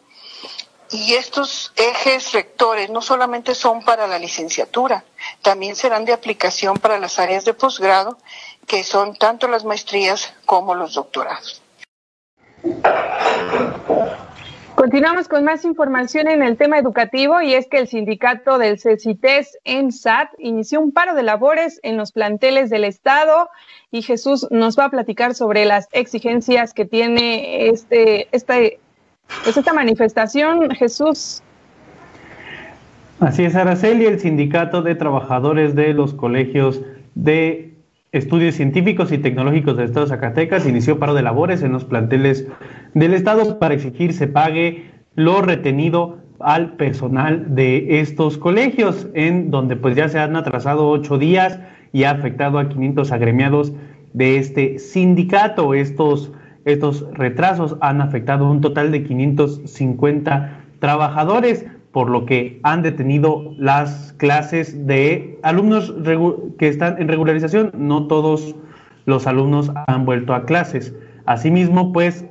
Y 0.90 1.14
estos 1.14 1.72
ejes 1.76 2.32
rectores 2.32 2.90
no 2.90 3.00
solamente 3.00 3.54
son 3.54 3.82
para 3.82 4.06
la 4.06 4.18
licenciatura, 4.18 5.04
también 5.40 5.74
serán 5.74 6.04
de 6.04 6.12
aplicación 6.12 6.76
para 6.76 6.98
las 6.98 7.18
áreas 7.18 7.46
de 7.46 7.54
posgrado, 7.54 8.18
que 8.66 8.84
son 8.84 9.16
tanto 9.16 9.48
las 9.48 9.64
maestrías 9.64 10.34
como 10.44 10.74
los 10.74 10.94
doctorados. 10.94 11.62
Continuamos 14.74 15.28
con 15.28 15.44
más 15.44 15.64
información 15.64 16.28
en 16.28 16.42
el 16.42 16.56
tema 16.56 16.78
educativo 16.78 17.40
y 17.42 17.54
es 17.54 17.66
que 17.66 17.78
el 17.78 17.88
sindicato 17.88 18.58
del 18.58 18.78
CECITES 18.78 19.58
SAT 19.90 20.30
inició 20.38 20.80
un 20.80 20.92
paro 20.92 21.14
de 21.14 21.22
labores 21.22 21.78
en 21.82 21.96
los 21.96 22.12
planteles 22.12 22.70
del 22.70 22.84
Estado 22.84 23.48
y 23.90 24.02
Jesús 24.02 24.48
nos 24.50 24.78
va 24.78 24.86
a 24.86 24.90
platicar 24.90 25.34
sobre 25.34 25.66
las 25.66 25.88
exigencias 25.92 26.72
que 26.72 26.86
tiene 26.86 27.68
este, 27.68 28.28
este, 28.32 28.80
pues 29.44 29.56
esta 29.56 29.74
manifestación. 29.74 30.70
Jesús. 30.70 31.42
Así 33.20 33.44
es, 33.44 33.54
Araceli, 33.54 34.06
el 34.06 34.20
sindicato 34.20 34.82
de 34.82 34.94
trabajadores 34.94 35.74
de 35.74 35.92
los 35.92 36.14
colegios 36.14 36.80
de 37.14 37.72
Estudios 38.10 38.56
Científicos 38.56 39.12
y 39.12 39.18
Tecnológicos 39.18 39.76
del 39.76 39.86
Estado 39.86 40.06
de 40.06 40.10
Zacatecas 40.10 40.66
inició 40.66 40.98
paro 40.98 41.14
de 41.14 41.22
labores 41.22 41.62
en 41.62 41.72
los 41.72 41.84
planteles 41.84 42.46
del 42.94 43.14
Estado 43.14 43.58
para 43.58 43.74
exigir 43.74 44.12
se 44.12 44.28
pague 44.28 44.90
lo 45.14 45.42
retenido 45.42 46.18
al 46.40 46.72
personal 46.72 47.54
de 47.54 48.00
estos 48.00 48.38
colegios, 48.38 49.06
en 49.14 49.50
donde 49.50 49.76
pues 49.76 49.96
ya 49.96 50.08
se 50.08 50.18
han 50.18 50.36
atrasado 50.36 50.88
ocho 50.88 51.18
días 51.18 51.60
y 51.92 52.04
ha 52.04 52.10
afectado 52.10 52.58
a 52.58 52.68
500 52.68 53.12
agremiados 53.12 53.72
de 54.12 54.38
este 54.38 54.78
sindicato. 54.78 55.74
Estos, 55.74 56.32
estos 56.64 57.06
retrasos 57.12 57.76
han 57.80 58.00
afectado 58.00 58.50
un 58.50 58.60
total 58.60 58.90
de 58.90 59.04
550 59.04 60.64
trabajadores 60.80 61.66
por 61.92 62.08
lo 62.08 62.24
que 62.24 62.58
han 62.62 62.82
detenido 62.82 63.54
las 63.58 64.14
clases 64.14 64.86
de 64.86 65.38
alumnos 65.42 65.94
que 66.58 66.68
están 66.68 67.00
en 67.00 67.08
regularización. 67.08 67.70
No 67.76 68.06
todos 68.06 68.56
los 69.04 69.26
alumnos 69.26 69.70
han 69.86 70.06
vuelto 70.06 70.34
a 70.34 70.44
clases. 70.46 70.94
Asimismo, 71.26 71.92
pues, 71.92 72.24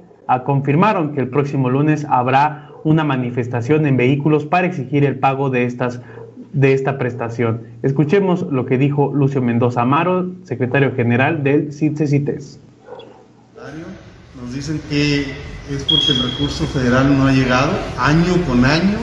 confirmaron 0.44 1.14
que 1.14 1.22
el 1.22 1.28
próximo 1.28 1.70
lunes 1.70 2.06
habrá 2.10 2.70
una 2.84 3.04
manifestación 3.04 3.86
en 3.86 3.98
vehículos 3.98 4.46
para 4.46 4.68
exigir 4.68 5.06
el 5.06 5.20
pago 5.20 5.50
de 5.50 5.66
estas 5.66 6.02
de 6.54 6.74
esta 6.74 6.98
prestación. 6.98 7.62
Escuchemos 7.82 8.42
lo 8.52 8.66
que 8.66 8.78
dijo 8.78 9.14
Lucio 9.14 9.42
Mendoza 9.42 9.84
Amaro, 9.84 10.32
secretario 10.44 10.94
general 10.94 11.44
del 11.44 11.72
CITES. 11.72 12.60
Nos 14.36 14.54
dicen 14.54 14.82
que 14.90 15.22
es 15.70 15.84
porque 15.84 16.12
el 16.12 16.32
recurso 16.32 16.66
federal 16.66 17.18
no 17.18 17.28
ha 17.28 17.32
llegado 17.32 17.72
año 17.98 18.34
con 18.48 18.66
año 18.66 18.98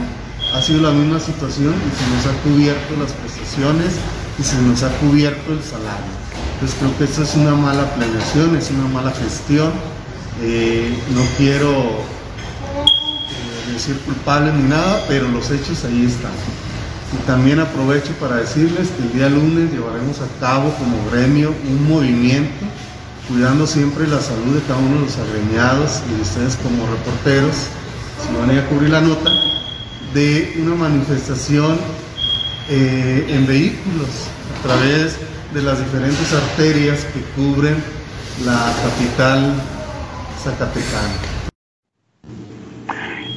ha 0.54 0.62
sido 0.62 0.82
la 0.82 0.90
misma 0.90 1.20
situación 1.20 1.74
y 1.74 1.90
se 1.96 2.10
nos 2.10 2.26
ha 2.26 2.42
cubierto 2.42 2.96
las 2.98 3.12
prestaciones 3.12 3.98
y 4.38 4.42
se 4.42 4.60
nos 4.62 4.82
ha 4.82 4.88
cubierto 4.98 5.52
el 5.52 5.62
salario. 5.62 6.12
Entonces 6.54 6.78
creo 6.78 6.98
que 6.98 7.04
esto 7.04 7.22
es 7.22 7.34
una 7.36 7.54
mala 7.54 7.84
planeación, 7.94 8.56
es 8.56 8.70
una 8.70 8.88
mala 8.88 9.10
gestión. 9.10 9.70
Eh, 10.40 10.96
no 11.14 11.22
quiero 11.36 11.70
eh, 11.70 13.72
decir 13.72 13.98
culpable 14.00 14.52
ni 14.52 14.68
nada, 14.68 15.04
pero 15.08 15.28
los 15.28 15.50
hechos 15.50 15.84
ahí 15.84 16.06
están. 16.06 16.30
Y 17.12 17.26
también 17.26 17.58
aprovecho 17.58 18.12
para 18.20 18.36
decirles 18.36 18.88
que 18.90 19.02
el 19.02 19.12
día 19.14 19.28
lunes 19.28 19.72
llevaremos 19.72 20.20
a 20.20 20.40
cabo 20.40 20.72
como 20.74 21.10
gremio 21.10 21.52
un 21.66 21.88
movimiento 21.88 22.66
cuidando 23.28 23.66
siempre 23.66 24.06
la 24.06 24.20
salud 24.20 24.54
de 24.54 24.62
cada 24.62 24.78
uno 24.78 25.00
de 25.00 25.06
los 25.06 25.18
agremiados 25.18 26.02
y 26.10 26.16
de 26.16 26.22
ustedes 26.22 26.56
como 26.56 26.86
reporteros, 26.86 27.54
si 28.24 28.38
van 28.38 28.50
a 28.50 28.52
ir 28.54 28.60
a 28.60 28.68
cubrir 28.68 28.90
la 28.90 29.02
nota, 29.02 29.30
de 30.14 30.54
una 30.62 30.74
manifestación 30.74 31.78
eh, 32.70 33.26
en 33.28 33.46
vehículos 33.46 34.08
a 34.58 34.62
través 34.66 35.16
de 35.52 35.62
las 35.62 35.78
diferentes 35.78 36.32
arterias 36.32 37.00
que 37.12 37.20
cubren 37.36 37.76
la 38.44 38.72
capital 38.82 39.54
zacatecana. 40.38 41.38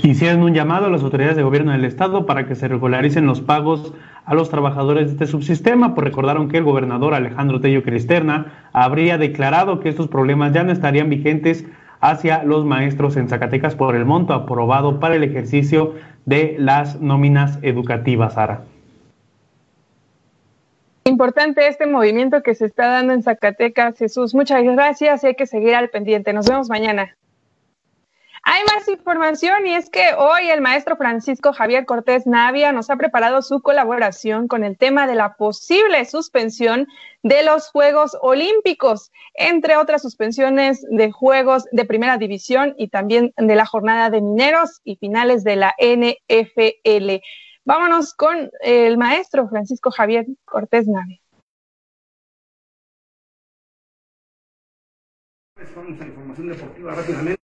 Hicieron 0.03 0.41
un 0.41 0.53
llamado 0.53 0.87
a 0.87 0.89
las 0.89 1.03
autoridades 1.03 1.37
de 1.37 1.43
gobierno 1.43 1.71
del 1.71 1.85
estado 1.85 2.25
para 2.25 2.47
que 2.47 2.55
se 2.55 2.67
regularicen 2.67 3.27
los 3.27 3.41
pagos 3.41 3.93
a 4.25 4.33
los 4.33 4.49
trabajadores 4.49 5.07
de 5.07 5.11
este 5.13 5.27
subsistema, 5.27 5.93
pues 5.93 6.05
recordaron 6.05 6.47
que 6.47 6.57
el 6.57 6.63
gobernador 6.63 7.13
Alejandro 7.13 7.61
Tello 7.61 7.83
Cristerna 7.83 8.69
habría 8.73 9.17
declarado 9.17 9.79
que 9.79 9.89
estos 9.89 10.07
problemas 10.07 10.53
ya 10.53 10.63
no 10.63 10.71
estarían 10.71 11.09
vigentes 11.09 11.65
hacia 11.99 12.43
los 12.43 12.65
maestros 12.65 13.15
en 13.15 13.29
Zacatecas 13.29 13.75
por 13.75 13.95
el 13.95 14.05
monto 14.05 14.33
aprobado 14.33 14.99
para 14.99 15.15
el 15.15 15.23
ejercicio 15.23 15.93
de 16.25 16.55
las 16.57 16.99
nóminas 16.99 17.59
educativas, 17.61 18.33
Sara. 18.33 18.63
Importante 21.03 21.67
este 21.67 21.87
movimiento 21.87 22.43
que 22.43 22.53
se 22.53 22.65
está 22.65 22.87
dando 22.87 23.13
en 23.13 23.23
Zacatecas, 23.23 23.97
Jesús. 23.97 24.35
Muchas 24.35 24.63
gracias 24.63 25.23
y 25.23 25.27
hay 25.27 25.35
que 25.35 25.47
seguir 25.47 25.73
al 25.73 25.89
pendiente. 25.89 26.31
Nos 26.31 26.47
vemos 26.47 26.69
mañana. 26.69 27.15
Hay 28.43 28.63
más 28.63 28.87
información 28.87 29.67
y 29.67 29.75
es 29.75 29.91
que 29.91 30.13
hoy 30.17 30.49
el 30.49 30.61
maestro 30.61 30.97
Francisco 30.97 31.53
Javier 31.53 31.85
Cortés 31.85 32.25
Navia 32.25 32.71
nos 32.71 32.89
ha 32.89 32.95
preparado 32.95 33.43
su 33.43 33.61
colaboración 33.61 34.47
con 34.47 34.63
el 34.63 34.79
tema 34.79 35.05
de 35.05 35.13
la 35.13 35.35
posible 35.35 36.05
suspensión 36.05 36.87
de 37.21 37.43
los 37.43 37.69
Juegos 37.69 38.17
Olímpicos, 38.19 39.11
entre 39.35 39.77
otras 39.77 40.01
suspensiones 40.01 40.83
de 40.89 41.11
Juegos 41.11 41.65
de 41.71 41.85
Primera 41.85 42.17
División 42.17 42.73
y 42.79 42.87
también 42.87 43.31
de 43.37 43.55
la 43.55 43.67
jornada 43.67 44.09
de 44.09 44.21
mineros 44.21 44.81
y 44.83 44.95
finales 44.95 45.43
de 45.43 45.55
la 45.57 45.75
NFL. 45.77 47.21
Vámonos 47.63 48.15
con 48.15 48.49
el 48.61 48.97
maestro 48.97 49.47
Francisco 49.47 49.91
Javier 49.91 50.25
Cortés 50.45 50.87
Navia. 50.87 51.19
Vamos 55.75 56.01
a 56.01 56.05
información 56.05 56.47
deportiva 56.49 56.95
rápidamente. 56.95 57.41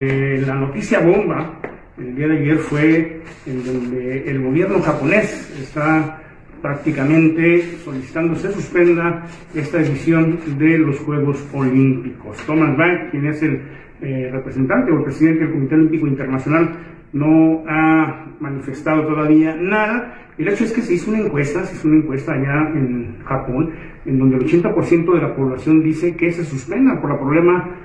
Eh, 0.00 0.42
la 0.46 0.54
noticia 0.54 1.00
bomba 1.00 1.60
el 1.98 2.16
día 2.16 2.28
de 2.28 2.38
ayer 2.38 2.58
fue 2.58 3.22
en 3.44 3.64
donde 3.64 4.30
el 4.30 4.42
gobierno 4.42 4.80
japonés 4.80 5.50
está 5.60 6.22
prácticamente 6.62 7.78
solicitando 7.84 8.34
se 8.36 8.52
suspenda 8.52 9.26
esta 9.54 9.80
edición 9.80 10.58
de 10.58 10.78
los 10.78 10.98
Juegos 11.00 11.46
Olímpicos. 11.52 12.38
Thomas 12.46 12.76
Bach, 12.78 13.10
quien 13.10 13.26
es 13.26 13.42
el 13.42 13.62
eh, 14.00 14.30
representante 14.32 14.90
o 14.90 14.98
el 14.98 15.04
presidente 15.04 15.44
del 15.44 15.52
Comité 15.52 15.74
Olímpico 15.74 16.06
Internacional, 16.06 16.70
no 17.12 17.64
ha 17.68 18.26
manifestado 18.40 19.06
todavía 19.06 19.56
nada. 19.56 20.14
El 20.38 20.48
hecho 20.48 20.64
es 20.64 20.72
que 20.72 20.82
se 20.82 20.94
hizo 20.94 21.10
una 21.10 21.20
encuesta, 21.20 21.64
se 21.64 21.74
hizo 21.74 21.88
una 21.88 21.98
encuesta 21.98 22.32
allá 22.32 22.70
en 22.74 23.16
Japón, 23.24 23.70
en 24.06 24.18
donde 24.18 24.36
el 24.36 24.44
80% 24.44 25.14
de 25.14 25.20
la 25.20 25.34
población 25.34 25.82
dice 25.82 26.16
que 26.16 26.32
se 26.32 26.44
suspenda 26.44 27.00
por 27.00 27.10
el 27.10 27.18
problema 27.18 27.76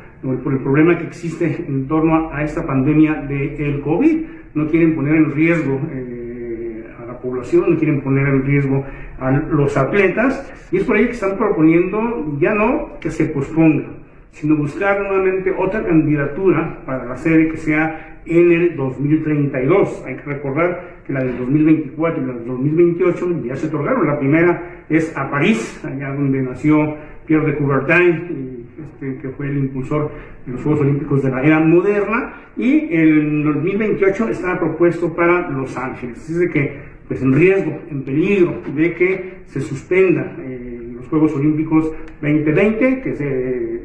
por 0.43 0.53
el 0.53 0.59
problema 0.59 0.97
que 0.97 1.05
existe 1.05 1.65
en 1.67 1.87
torno 1.87 2.31
a, 2.31 2.43
esta 2.43 2.65
pandemia 2.65 3.25
del 3.27 3.81
COVID. 3.81 4.25
No 4.55 4.67
quieren 4.67 4.95
poner 4.95 5.15
en 5.15 5.31
riesgo 5.31 5.79
eh, 5.91 6.83
a 6.99 7.05
la 7.05 7.19
población, 7.19 7.73
no 7.73 7.77
quieren 7.77 8.01
poner 8.01 8.27
en 8.27 8.43
riesgo 8.43 8.83
a 9.19 9.31
los 9.31 9.77
atletas, 9.77 10.51
y 10.71 10.77
es 10.77 10.83
por 10.83 10.97
ello 10.97 11.07
que 11.07 11.13
están 11.13 11.37
proponiendo 11.37 12.37
ya 12.39 12.53
no 12.53 12.99
que 12.99 13.11
se 13.11 13.25
posponga, 13.25 13.85
sino 14.31 14.55
buscar 14.55 14.99
nuevamente 15.01 15.53
otra 15.57 15.83
candidatura 15.83 16.79
para 16.85 17.05
la 17.05 17.17
serie 17.17 17.49
que 17.49 17.57
sea 17.57 18.14
en 18.25 18.51
el 18.51 18.75
2032. 18.75 20.03
Hay 20.05 20.15
que 20.15 20.23
recordar 20.23 20.95
que 21.05 21.13
la 21.13 21.23
del 21.23 21.37
2024 21.37 22.23
y 22.23 22.25
la 22.25 22.33
del 22.33 22.45
2028 22.45 23.43
ya 23.45 23.55
se 23.55 23.67
otorgaron. 23.67 24.07
La 24.07 24.19
primera 24.19 24.83
es 24.89 25.15
a 25.15 25.29
París, 25.29 25.81
allá 25.83 26.13
donde 26.13 26.41
nació 26.41 26.95
Pierre 27.25 27.47
de 27.47 27.57
Coubertin, 27.57 28.65
este, 28.83 29.17
que 29.21 29.29
fue 29.29 29.47
el 29.47 29.57
impulsor 29.57 30.11
de 30.45 30.53
los 30.53 30.61
Juegos 30.61 30.81
Olímpicos 30.81 31.23
de 31.23 31.31
la 31.31 31.43
era 31.43 31.59
moderna, 31.59 32.33
y 32.57 32.87
en 32.95 33.43
2028 33.43 34.29
está 34.29 34.57
propuesto 34.59 35.13
para 35.13 35.49
Los 35.49 35.75
Ángeles. 35.77 36.17
Así 36.17 36.33
de 36.33 36.49
que, 36.49 36.79
pues 37.07 37.21
en 37.21 37.33
riesgo, 37.33 37.79
en 37.89 38.03
peligro 38.03 38.61
de 38.75 38.93
que 38.93 39.33
se 39.47 39.61
suspenda 39.61 40.35
eh, 40.39 40.84
Juegos 41.09 41.33
Olímpicos 41.33 41.91
2020, 42.21 43.01
que, 43.01 43.15
se, 43.15 43.81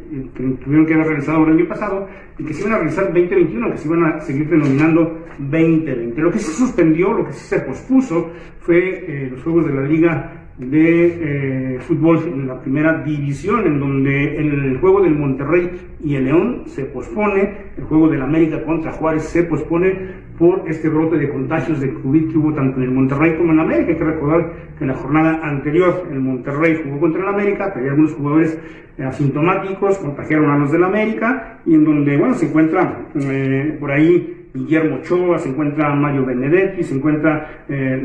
tuvieron 0.62 0.86
que 0.86 0.94
haber 0.94 1.06
realizado 1.06 1.44
el 1.44 1.52
año 1.52 1.68
pasado, 1.68 2.08
y 2.38 2.44
que 2.44 2.54
se 2.54 2.62
iban 2.62 2.74
a 2.74 2.78
realizar 2.78 3.04
2021, 3.06 3.72
que 3.72 3.78
se 3.78 3.88
iban 3.88 4.04
a 4.04 4.20
seguir 4.20 4.48
denominando 4.48 5.18
2020. 5.38 6.20
Lo 6.20 6.30
que 6.30 6.38
se 6.38 6.52
suspendió, 6.52 7.12
lo 7.12 7.26
que 7.26 7.32
sí 7.32 7.46
se 7.46 7.60
pospuso, 7.60 8.30
fue 8.60 8.78
eh, 8.78 9.28
los 9.30 9.42
Juegos 9.42 9.66
de 9.66 9.74
la 9.74 9.82
Liga 9.82 10.39
de 10.60 11.74
eh, 11.74 11.78
fútbol 11.80 12.18
en 12.26 12.46
la 12.46 12.60
primera 12.60 13.02
división, 13.02 13.66
en 13.66 13.80
donde 13.80 14.36
el 14.36 14.78
juego 14.78 15.00
del 15.00 15.14
Monterrey 15.14 15.70
y 16.04 16.14
el 16.16 16.26
León 16.26 16.62
se 16.66 16.84
pospone, 16.84 17.70
el 17.78 17.84
juego 17.84 18.08
del 18.08 18.20
América 18.20 18.62
contra 18.64 18.92
Juárez 18.92 19.22
se 19.24 19.44
pospone 19.44 20.20
por 20.38 20.64
este 20.68 20.88
brote 20.88 21.16
de 21.16 21.30
contagios 21.30 21.80
de 21.80 21.92
COVID 21.94 22.30
que 22.30 22.38
hubo 22.38 22.54
tanto 22.54 22.78
en 22.78 22.84
el 22.84 22.90
Monterrey 22.90 23.36
como 23.36 23.52
en 23.52 23.60
América. 23.60 23.92
Hay 23.92 23.98
que 23.98 24.04
recordar 24.04 24.52
que 24.78 24.84
en 24.84 24.88
la 24.88 24.96
jornada 24.96 25.40
anterior 25.42 26.06
el 26.10 26.20
Monterrey 26.20 26.80
jugó 26.84 27.00
contra 27.00 27.22
el 27.22 27.28
América, 27.28 27.70
pero 27.74 27.90
algunos 27.90 28.12
jugadores 28.12 28.58
asintomáticos 28.98 29.98
contagiaron 29.98 30.50
a 30.50 30.58
los 30.58 30.72
del 30.72 30.84
América 30.84 31.60
y 31.64 31.74
en 31.74 31.84
donde, 31.84 32.16
bueno, 32.18 32.34
se 32.34 32.46
encuentra 32.46 33.06
eh, 33.14 33.76
por 33.80 33.90
ahí 33.90 34.39
Guillermo 34.54 34.96
Ochoa, 34.96 35.38
se 35.38 35.48
encuentra 35.48 35.94
Mario 35.94 36.26
Benedetti, 36.26 36.82
se 36.82 36.94
encuentra 36.94 37.64
eh, 37.68 38.02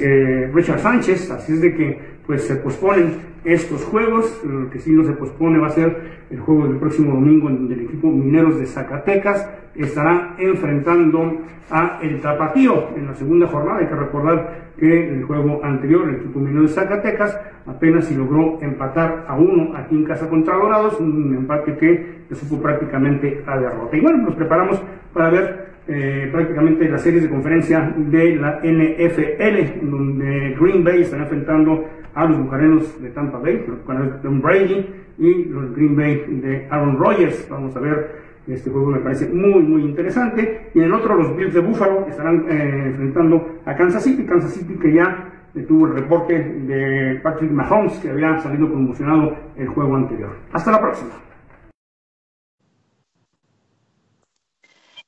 eh, 0.00 0.50
Richard 0.52 0.80
Sánchez, 0.80 1.30
así 1.30 1.52
es 1.52 1.60
de 1.60 1.74
que 1.74 1.98
pues 2.30 2.44
se 2.44 2.54
posponen 2.54 3.14
estos 3.42 3.82
juegos, 3.86 4.40
lo 4.44 4.70
que 4.70 4.78
sí 4.78 4.92
no 4.92 5.02
se 5.02 5.14
pospone 5.14 5.58
va 5.58 5.66
a 5.66 5.70
ser 5.70 6.20
el 6.30 6.38
juego 6.38 6.68
del 6.68 6.76
próximo 6.76 7.12
domingo 7.12 7.48
en 7.48 7.56
donde 7.56 7.74
el 7.74 7.80
equipo 7.86 8.08
Mineros 8.08 8.56
de 8.60 8.66
Zacatecas 8.66 9.50
estará 9.74 10.36
enfrentando 10.38 11.40
a 11.72 11.98
el 12.00 12.20
Tapatío 12.20 12.96
en 12.96 13.08
la 13.08 13.14
segunda 13.16 13.48
jornada, 13.48 13.80
hay 13.80 13.88
que 13.88 13.96
recordar 13.96 14.70
que 14.78 15.08
en 15.08 15.18
el 15.18 15.24
juego 15.24 15.58
anterior 15.64 16.08
el 16.08 16.20
equipo 16.20 16.38
Mineros 16.38 16.70
de 16.70 16.82
Zacatecas 16.82 17.36
apenas 17.66 18.04
si 18.04 18.14
logró 18.14 18.62
empatar 18.62 19.24
a 19.26 19.34
uno 19.34 19.76
aquí 19.76 19.96
en 19.96 20.04
casa 20.04 20.28
contra 20.28 20.54
Dorados, 20.54 21.00
un 21.00 21.34
empate 21.34 21.76
que 21.76 22.32
supo 22.36 22.62
prácticamente 22.62 23.42
a 23.44 23.58
derrota. 23.58 23.96
Y 23.96 24.00
bueno, 24.02 24.18
nos 24.18 24.36
preparamos 24.36 24.80
para 25.12 25.30
ver 25.30 25.70
eh, 25.88 26.28
prácticamente 26.30 26.88
las 26.88 27.02
series 27.02 27.24
de 27.24 27.28
conferencia 27.28 27.92
de 27.96 28.36
la 28.36 28.60
NFL, 28.62 29.90
donde 29.90 30.56
Green 30.60 30.84
Bay 30.84 31.00
está 31.00 31.16
enfrentando 31.16 31.84
a 32.14 32.24
los 32.24 32.38
bucaneros 32.38 33.00
de 33.02 33.10
Tampa 33.10 33.38
Bay, 33.38 33.64
los 33.66 33.80
bucaneros 33.80 34.14
de 34.14 34.18
Tom 34.20 34.40
Brady 34.40 34.86
y 35.18 35.44
los 35.44 35.74
Green 35.74 35.96
Bay 35.96 36.24
de 36.42 36.66
Aaron 36.70 36.98
Rodgers. 36.98 37.46
Vamos 37.50 37.76
a 37.76 37.80
ver 37.80 38.30
este 38.54 38.70
juego 38.70 38.90
me 38.90 39.00
parece 39.00 39.28
muy, 39.28 39.62
muy 39.62 39.82
interesante. 39.82 40.70
Y 40.74 40.78
en 40.78 40.84
el 40.86 40.94
otro, 40.94 41.14
los 41.14 41.36
Bills 41.36 41.54
de 41.54 41.60
Buffalo 41.60 42.06
estarán 42.06 42.46
eh, 42.48 42.86
enfrentando 42.86 43.60
a 43.64 43.74
Kansas 43.76 44.02
City. 44.02 44.24
Kansas 44.24 44.52
City 44.52 44.74
que 44.74 44.94
ya 44.94 45.32
tuvo 45.66 45.86
el 45.86 45.94
reporte 45.94 46.34
de 46.38 47.20
Patrick 47.22 47.50
Mahomes, 47.50 47.98
que 47.98 48.10
había 48.10 48.38
salido 48.38 48.68
conmocionado 48.68 49.36
el 49.56 49.68
juego 49.68 49.96
anterior. 49.96 50.36
Hasta 50.52 50.70
la 50.70 50.80
próxima. 50.80 51.10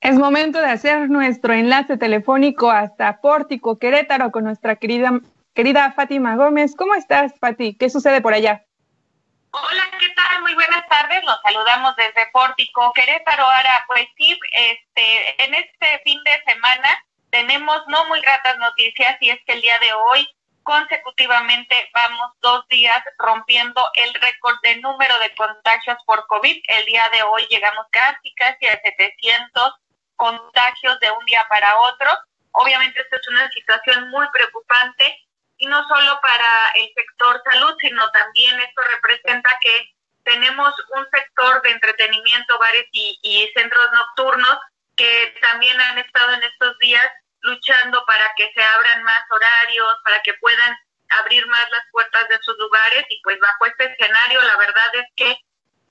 Es 0.01 0.19
momento 0.19 0.59
de 0.59 0.67
hacer 0.67 1.09
nuestro 1.11 1.53
enlace 1.53 1.97
telefónico 1.97 2.73
hasta 2.73 3.21
Pórtico, 3.21 3.79
Querétaro, 3.79 4.33
con 4.33 4.43
nuestra 4.43 4.75
querida, 4.75 5.21
querida 5.55 5.93
Fátima 5.93 6.37
Gómez. 6.37 6.75
¿Cómo 6.77 6.95
estás, 6.95 7.33
Fati? 7.39 7.77
¿Qué 7.77 7.91
sucede 7.91 8.21
por 8.21 8.35
allá? 8.35 8.65
Hola, 9.51 9.85
¿qué 9.99 10.09
tal? 10.11 10.43
Muy 10.43 10.55
buenas 10.55 10.89
tardes. 10.89 11.23
Los 11.25 11.37
saludamos 11.43 11.95
desde 11.97 12.31
Pórtico, 12.33 12.93
Querétaro. 12.95 13.45
Ahora, 13.45 13.85
pues 13.87 14.07
sí, 14.17 14.39
este, 14.53 15.45
en 15.45 15.55
este 15.55 16.01
fin 16.05 16.23
de 16.25 16.43
semana 16.53 17.05
tenemos 17.31 17.83
no 17.89 18.05
muy 18.07 18.21
gratas 18.21 18.57
noticias 18.59 19.17
y 19.21 19.31
es 19.31 19.39
que 19.45 19.53
el 19.53 19.63
día 19.63 19.79
de 19.79 19.93
hoy 19.93 20.27
consecutivamente 20.63 21.91
vamos 21.93 22.31
dos 22.41 22.67
días 22.69 23.03
rompiendo 23.19 23.83
el 23.95 24.15
récord 24.15 24.57
de 24.63 24.77
número 24.77 25.19
de 25.19 25.35
contagios 25.35 25.99
por 26.07 26.27
COVID. 26.29 26.63
El 26.69 26.85
día 26.87 27.09
de 27.13 27.23
hoy 27.25 27.47
llegamos 27.51 27.87
casi, 27.91 28.33
casi 28.35 28.67
a 28.67 28.81
700 28.81 29.75
contagios 30.17 31.01
de 31.01 31.11
un 31.11 31.25
día 31.27 31.45
para 31.49 31.79
otro. 31.79 32.09
Obviamente 32.53 33.01
esta 33.01 33.17
es 33.17 33.29
una 33.29 33.51
situación 33.51 34.11
muy 34.11 34.27
preocupante 34.33 35.19
y 35.59 35.67
no 35.67 35.87
solo 35.89 36.19
para 36.23 36.71
el 36.75 36.91
sector 36.95 37.41
salud, 37.51 37.75
sino 37.81 38.11
también 38.11 38.59
esto 38.61 38.83
representa 38.95 39.51
que 39.61 39.95
tenemos 40.25 40.75
un 40.97 41.07
sector 41.11 41.63
de 41.63 41.71
entretenimiento, 41.71 42.59
bares 42.59 42.87
y, 42.93 43.51
centros 43.55 43.91
nocturnos 43.93 44.59
que 44.97 45.35
también 45.41 45.81
han 45.81 45.99
estado 45.99 46.33
en 46.33 46.43
estos 46.43 46.79
días 46.79 47.07
luchando 47.41 48.05
para 48.07 48.33
que 48.37 48.51
se 48.55 48.63
abran 48.63 49.03
más 49.03 49.23
horarios, 49.31 49.97
para 50.05 50.23
que 50.23 50.35
puedan 50.35 50.77
abrir 51.09 51.47
más 51.47 51.71
las 51.71 51.83
puertas 51.91 52.29
de 52.29 52.39
sus 52.43 52.57
lugares 52.59 53.05
y 53.09 53.21
pues 53.23 53.39
bajo 53.41 53.67
este 53.67 53.93
escenario 53.93 54.41
la 54.43 54.57
verdad 54.57 54.95
es 54.95 55.07
que 55.17 55.37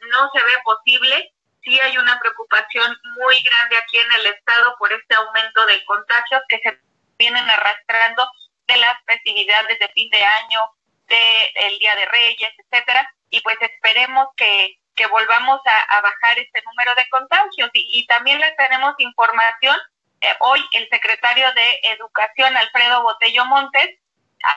no 0.10 0.30
se 0.34 0.44
ve 0.44 0.58
posible. 0.64 1.34
Sí 1.64 1.80
hay 1.80 1.98
una 1.98 2.20
preocupación 2.20 2.98
muy 3.20 3.42
grande 3.44 3.78
aquí 3.78 3.98
en 3.98 4.12
el 4.14 4.26
estado 4.28 4.76
por 4.80 4.92
este 4.92 5.14
aumento 5.14 5.66
de 5.68 5.84
contagios 5.86 6.42
que 6.48 6.60
se 6.60 6.80
vienen 7.18 7.48
arrastrando 7.50 8.28
de 8.72 8.78
las 8.78 8.98
festividades 9.06 9.80
de 9.80 9.88
fin 9.90 10.10
de 10.10 10.24
año, 10.24 10.60
del 11.08 11.80
Día 11.80 11.96
de 11.96 12.06
Reyes, 12.06 12.52
etcétera, 12.58 13.14
y 13.30 13.42
pues 13.42 13.58
esperemos 13.62 14.30
que, 14.38 14.78
que 14.96 15.08
volvamos 15.08 15.60
a, 15.66 16.02
bajar 16.02 16.40
este 16.40 16.62
número 16.66 16.96
de 16.96 17.08
contagios. 17.10 17.70
Y, 17.74 18.06
también 18.08 18.40
les 18.40 18.56
tenemos 18.56 18.94
información, 19.00 19.78
eh, 20.22 20.34
hoy 20.40 20.62
el 20.74 20.88
secretario 20.90 21.52
de 21.54 21.80
Educación, 21.84 22.56
Alfredo 22.56 23.04
Botello 23.04 23.46
Montes, 23.46 23.98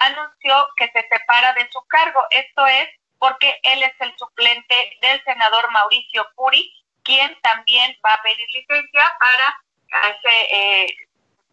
anunció 0.01 0.67
que 0.77 0.91
se 0.93 1.07
separa 1.09 1.53
de 1.55 1.69
su 1.71 1.81
cargo. 1.87 2.21
Esto 2.31 2.67
es 2.67 2.89
porque 3.19 3.59
él 3.63 3.83
es 3.83 3.95
el 4.01 4.15
suplente 4.17 4.99
del 5.03 5.23
senador 5.25 5.71
Mauricio 5.71 6.27
Puri, 6.37 6.73
quien 7.03 7.39
también 7.43 7.97
va 8.05 8.15
a 8.15 8.23
pedir 8.23 8.47
licencia 8.53 9.17
para 9.19 9.61
eh, 10.51 10.87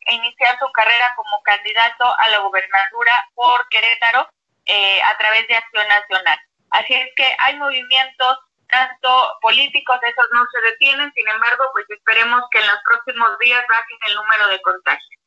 iniciar 0.07 0.57
su 0.59 0.71
carrera 0.71 1.13
como 1.15 1.41
candidato 1.43 2.05
a 2.17 2.29
la 2.29 2.39
gubernatura 2.39 3.13
por 3.35 3.67
Querétaro 3.69 4.27
eh, 4.65 5.01
a 5.01 5.17
través 5.17 5.47
de 5.47 5.55
Acción 5.55 5.87
Nacional. 5.87 6.39
Así 6.71 6.93
es 6.93 7.09
que 7.15 7.27
hay 7.37 7.57
movimientos 7.57 8.37
tanto 8.71 9.09
políticos, 9.41 9.97
esos 10.01 10.29
no 10.33 10.43
se 10.51 10.71
detienen, 10.71 11.11
sin 11.13 11.27
embargo, 11.27 11.65
pues 11.73 11.85
esperemos 11.89 12.41
que 12.49 12.59
en 12.59 12.67
los 12.67 12.79
próximos 12.85 13.37
días 13.39 13.61
bajen 13.69 13.97
el 14.07 14.15
número 14.15 14.47
de 14.47 14.61
contagios. 14.61 15.21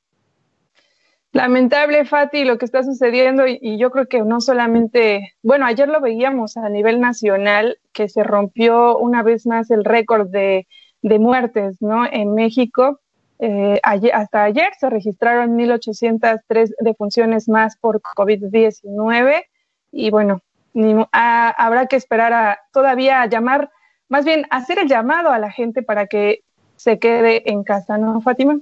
Lamentable, 1.32 2.04
Fati, 2.04 2.44
lo 2.44 2.58
que 2.58 2.64
está 2.64 2.84
sucediendo 2.84 3.44
y, 3.46 3.76
yo 3.76 3.90
creo 3.90 4.06
que 4.06 4.22
no 4.22 4.40
solamente, 4.40 5.34
bueno, 5.42 5.66
ayer 5.66 5.88
lo 5.88 6.00
veíamos 6.00 6.56
a 6.56 6.68
nivel 6.68 7.00
nacional, 7.00 7.78
que 7.92 8.08
se 8.08 8.22
rompió 8.22 8.96
una 8.96 9.24
vez 9.24 9.44
más 9.44 9.70
el 9.70 9.84
récord 9.84 10.28
de, 10.28 10.66
muertes, 11.02 11.82
¿no? 11.82 12.06
En 12.06 12.34
México, 12.34 13.00
eh, 13.38 13.80
hasta 13.82 14.44
ayer 14.44 14.72
se 14.78 14.88
registraron 14.88 15.56
1.803 15.56 16.74
defunciones 16.80 17.48
más 17.48 17.76
por 17.76 18.00
COVID-19 18.00 19.44
y 19.90 20.10
bueno, 20.10 20.40
habrá 21.12 21.86
que 21.86 21.96
esperar 21.96 22.32
a 22.32 22.60
todavía 22.72 23.26
llamar, 23.26 23.70
más 24.08 24.24
bien 24.24 24.46
hacer 24.50 24.78
el 24.78 24.88
llamado 24.88 25.30
a 25.30 25.38
la 25.38 25.50
gente 25.50 25.82
para 25.82 26.06
que 26.06 26.40
se 26.76 26.98
quede 26.98 27.48
en 27.50 27.64
casa, 27.64 27.98
¿no, 27.98 28.20
Fátima? 28.20 28.56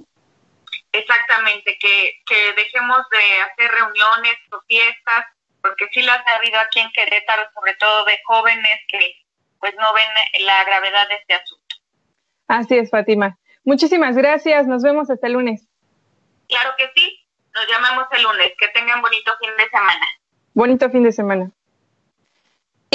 Exactamente, 0.91 1.77
que, 1.79 2.21
que 2.25 2.53
dejemos 2.55 2.99
de 3.09 3.41
hacer 3.41 3.71
reuniones 3.71 4.35
o 4.51 4.61
fiestas, 4.67 5.25
porque 5.61 5.87
sí 5.91 6.03
las 6.03 6.19
ha 6.27 6.35
habido 6.35 6.59
aquí 6.59 6.79
en 6.79 6.91
Querétaro, 6.91 7.43
sobre 7.53 7.73
todo 7.75 8.05
de 8.05 8.19
jóvenes 8.25 8.79
que 8.87 9.15
pues 9.59 9.73
no 9.79 9.93
ven 9.93 10.45
la 10.45 10.63
gravedad 10.65 11.07
de 11.07 11.15
este 11.15 11.33
asunto. 11.35 11.75
Así 12.47 12.77
es, 12.77 12.89
Fátima. 12.89 13.37
Muchísimas 13.63 14.15
gracias, 14.15 14.67
nos 14.67 14.83
vemos 14.83 15.09
hasta 15.09 15.27
el 15.27 15.33
lunes. 15.33 15.67
Claro 16.47 16.71
que 16.77 16.89
sí, 16.95 17.19
nos 17.53 17.67
llamamos 17.67 18.05
el 18.11 18.23
lunes. 18.23 18.51
Que 18.59 18.67
tengan 18.69 19.01
bonito 19.01 19.31
fin 19.39 19.51
de 19.57 19.69
semana. 19.69 20.05
Bonito 20.53 20.89
fin 20.89 21.03
de 21.03 21.11
semana. 21.11 21.51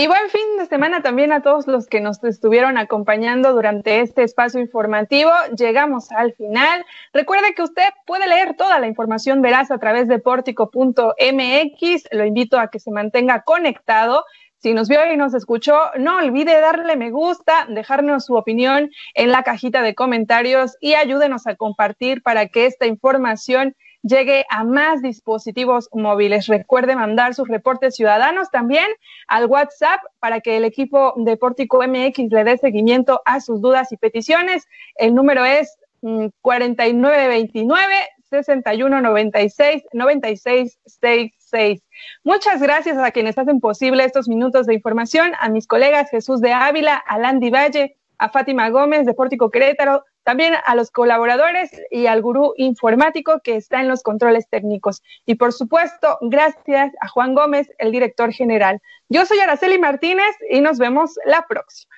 Y 0.01 0.07
buen 0.07 0.31
fin 0.31 0.59
de 0.59 0.67
semana 0.67 1.03
también 1.03 1.33
a 1.33 1.43
todos 1.43 1.67
los 1.67 1.89
que 1.89 2.01
nos 2.01 2.23
estuvieron 2.23 2.79
acompañando 2.79 3.53
durante 3.53 4.01
este 4.01 4.23
espacio 4.23 4.61
informativo. 4.61 5.33
Llegamos 5.57 6.13
al 6.13 6.35
final. 6.35 6.87
Recuerde 7.13 7.53
que 7.53 7.63
usted 7.63 7.89
puede 8.07 8.29
leer 8.29 8.55
toda 8.57 8.79
la 8.79 8.87
información 8.87 9.43
veraz 9.43 9.73
a 9.73 9.79
través 9.79 10.07
de 10.07 10.21
portico.mx. 10.21 12.09
Lo 12.13 12.25
invito 12.25 12.61
a 12.61 12.69
que 12.69 12.79
se 12.79 12.93
mantenga 12.93 13.43
conectado. 13.43 14.25
Si 14.61 14.75
nos 14.75 14.89
vio 14.89 15.13
y 15.13 15.17
nos 15.17 15.35
escuchó, 15.35 15.79
no 15.99 16.17
olvide 16.17 16.61
darle 16.61 16.97
me 16.97 17.13
gusta, 17.13 17.67
dejarnos 17.69 18.25
su 18.25 18.35
opinión 18.35 18.91
en 19.15 19.31
la 19.31 19.45
cajita 19.45 19.83
de 19.83 19.95
comentarios 19.95 20.77
y 20.81 20.95
ayúdenos 20.95 21.47
a 21.47 21.55
compartir 21.55 22.25
para 22.25 22.49
que 22.49 22.67
esta 22.67 22.87
información 22.87 23.77
llegue 24.03 24.47
a 24.51 24.65
más 24.65 25.01
dispositivos 25.01 25.89
móviles. 25.93 26.49
Recuerde 26.49 26.97
mandar 26.97 27.35
sus 27.35 27.47
reportes 27.47 27.95
ciudadanos 27.95 28.51
también 28.51 28.89
al 29.29 29.47
WhatsApp 29.47 30.01
para 30.19 30.41
que 30.41 30.57
el 30.57 30.65
equipo 30.65 31.15
de 31.17 31.37
Pórtico 31.37 31.81
MX 31.87 32.33
le 32.33 32.43
dé 32.43 32.59
seguimiento 32.59 33.23
a 33.27 33.41
sus 33.41 33.61
dudas 33.61 33.93
y 33.93 33.97
peticiones. 33.97 34.67
El 34.97 35.15
número 35.15 35.45
es 35.45 35.79
4929 36.01 38.09
6196 38.31 39.85
9666. 39.93 41.83
Muchas 42.25 42.61
gracias 42.61 42.99
a 42.99 43.11
quienes 43.11 43.39
hacen 43.39 43.61
posible 43.61 44.05
estos 44.05 44.29
minutos 44.29 44.67
de 44.67 44.75
información, 44.75 45.33
a 45.41 45.49
mis 45.49 45.67
colegas 45.67 46.11
Jesús 46.11 46.41
de 46.41 46.53
Ávila, 46.53 46.97
a 46.97 47.19
Landy 47.19 47.51
Valle, 47.51 47.97
a 48.19 48.29
Fátima 48.29 48.69
Gómez 48.71 49.07
de 49.07 49.15
Pórtico 49.15 49.51
Querétaro, 49.51 50.05
también 50.25 50.55
a 50.67 50.75
los 50.75 50.91
colaboradores 50.91 51.71
y 51.91 52.07
al 52.07 52.21
gurú 52.21 52.53
informático 52.59 53.41
que 53.43 53.57
está 53.57 53.81
en 53.81 53.89
los 53.89 54.03
controles 54.03 54.47
técnicos. 54.51 55.03
Y 55.25 55.37
por 55.37 55.55
supuesto, 55.55 56.19
gracias 56.21 56.93
a 57.01 57.09
Juan 57.09 57.35
Gómez, 57.35 57.73
el 57.79 57.93
director 57.93 58.33
general. 58.33 58.83
Yo 59.09 59.25
soy 59.25 59.39
Araceli 59.39 59.79
Martínez 59.79 60.37
y 60.51 60.61
nos 60.61 60.79
vemos 60.79 61.19
la 61.25 61.47
próxima. 61.49 61.95